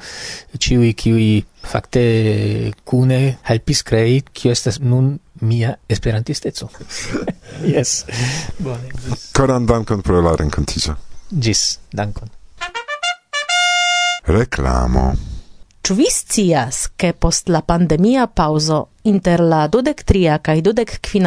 ciui 0.58 0.94
kiui 0.94 1.46
fakte 1.62 2.74
cune 2.84 3.38
helpis 3.50 3.84
crei 3.84 4.24
kio 4.32 4.52
estas 4.52 4.80
nun 4.80 5.14
mia 5.42 5.78
esperantisteco 5.88 6.72
yes 7.76 8.06
bone 8.58 8.90
koran 9.34 9.66
dankon 9.66 10.02
pro 10.02 10.22
la 10.22 10.36
renkontiĝo 10.36 10.98
Gis, 11.32 11.80
dankon. 11.96 12.28
Reklamo. 14.28 15.14
Ĉu 15.82 15.96
vi 15.96 16.08
scias, 16.12 16.90
ke 17.00 17.14
post 17.16 17.48
la 17.50 17.62
pandemia 17.64 18.26
paŭzo 18.28 18.82
Inter 19.04 19.40
la 19.40 19.68
dudec 19.68 20.04
tria 20.04 20.40
cae 20.40 20.62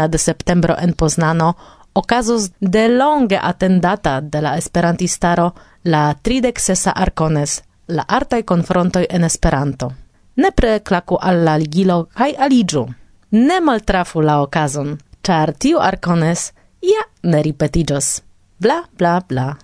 de 0.08 0.18
septembro 0.18 0.76
en 0.78 0.92
Poznano 0.92 1.56
okazos 1.92 2.50
de 2.60 2.88
longe 2.88 3.38
attendata 3.42 4.20
de 4.20 4.40
la 4.42 4.56
esperantistaro 4.56 5.54
la 5.82 6.14
tridec 6.14 6.58
sesa 6.58 6.90
arcones, 6.90 7.62
la 7.86 8.04
artaj 8.08 8.42
konfrontoj 8.42 9.06
en 9.10 9.24
Esperanto. 9.24 9.92
Ne 10.36 10.50
al 10.56 11.02
alla 11.20 11.56
ligilo 11.56 12.08
kaj 12.14 12.34
aliĝu. 12.38 12.86
Ne 13.30 13.60
maltrafu 13.60 14.20
la 14.20 14.40
okazon, 14.42 14.98
char 15.22 15.52
tiu 15.52 15.78
arcones 15.78 16.52
ja 16.82 17.02
ne 17.22 17.42
ripetigios. 17.42 18.22
Bla, 18.58 18.84
bla, 18.98 19.20
bla. 19.28 19.56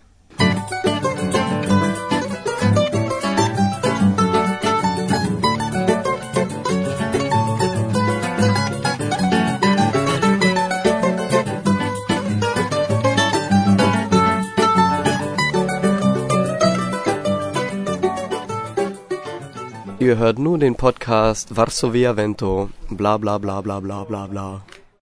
Hört 20.16 20.38
nun 20.38 20.60
den 20.60 20.74
Podcast 20.74 21.56
Varsovia 21.56 22.16
Vento, 22.16 22.70
bla 22.90 23.18
bla 23.18 23.38
bla 23.38 23.62
bla 23.62 23.80
bla 23.80 24.04
bla 24.04 24.26
bla. 24.26 24.62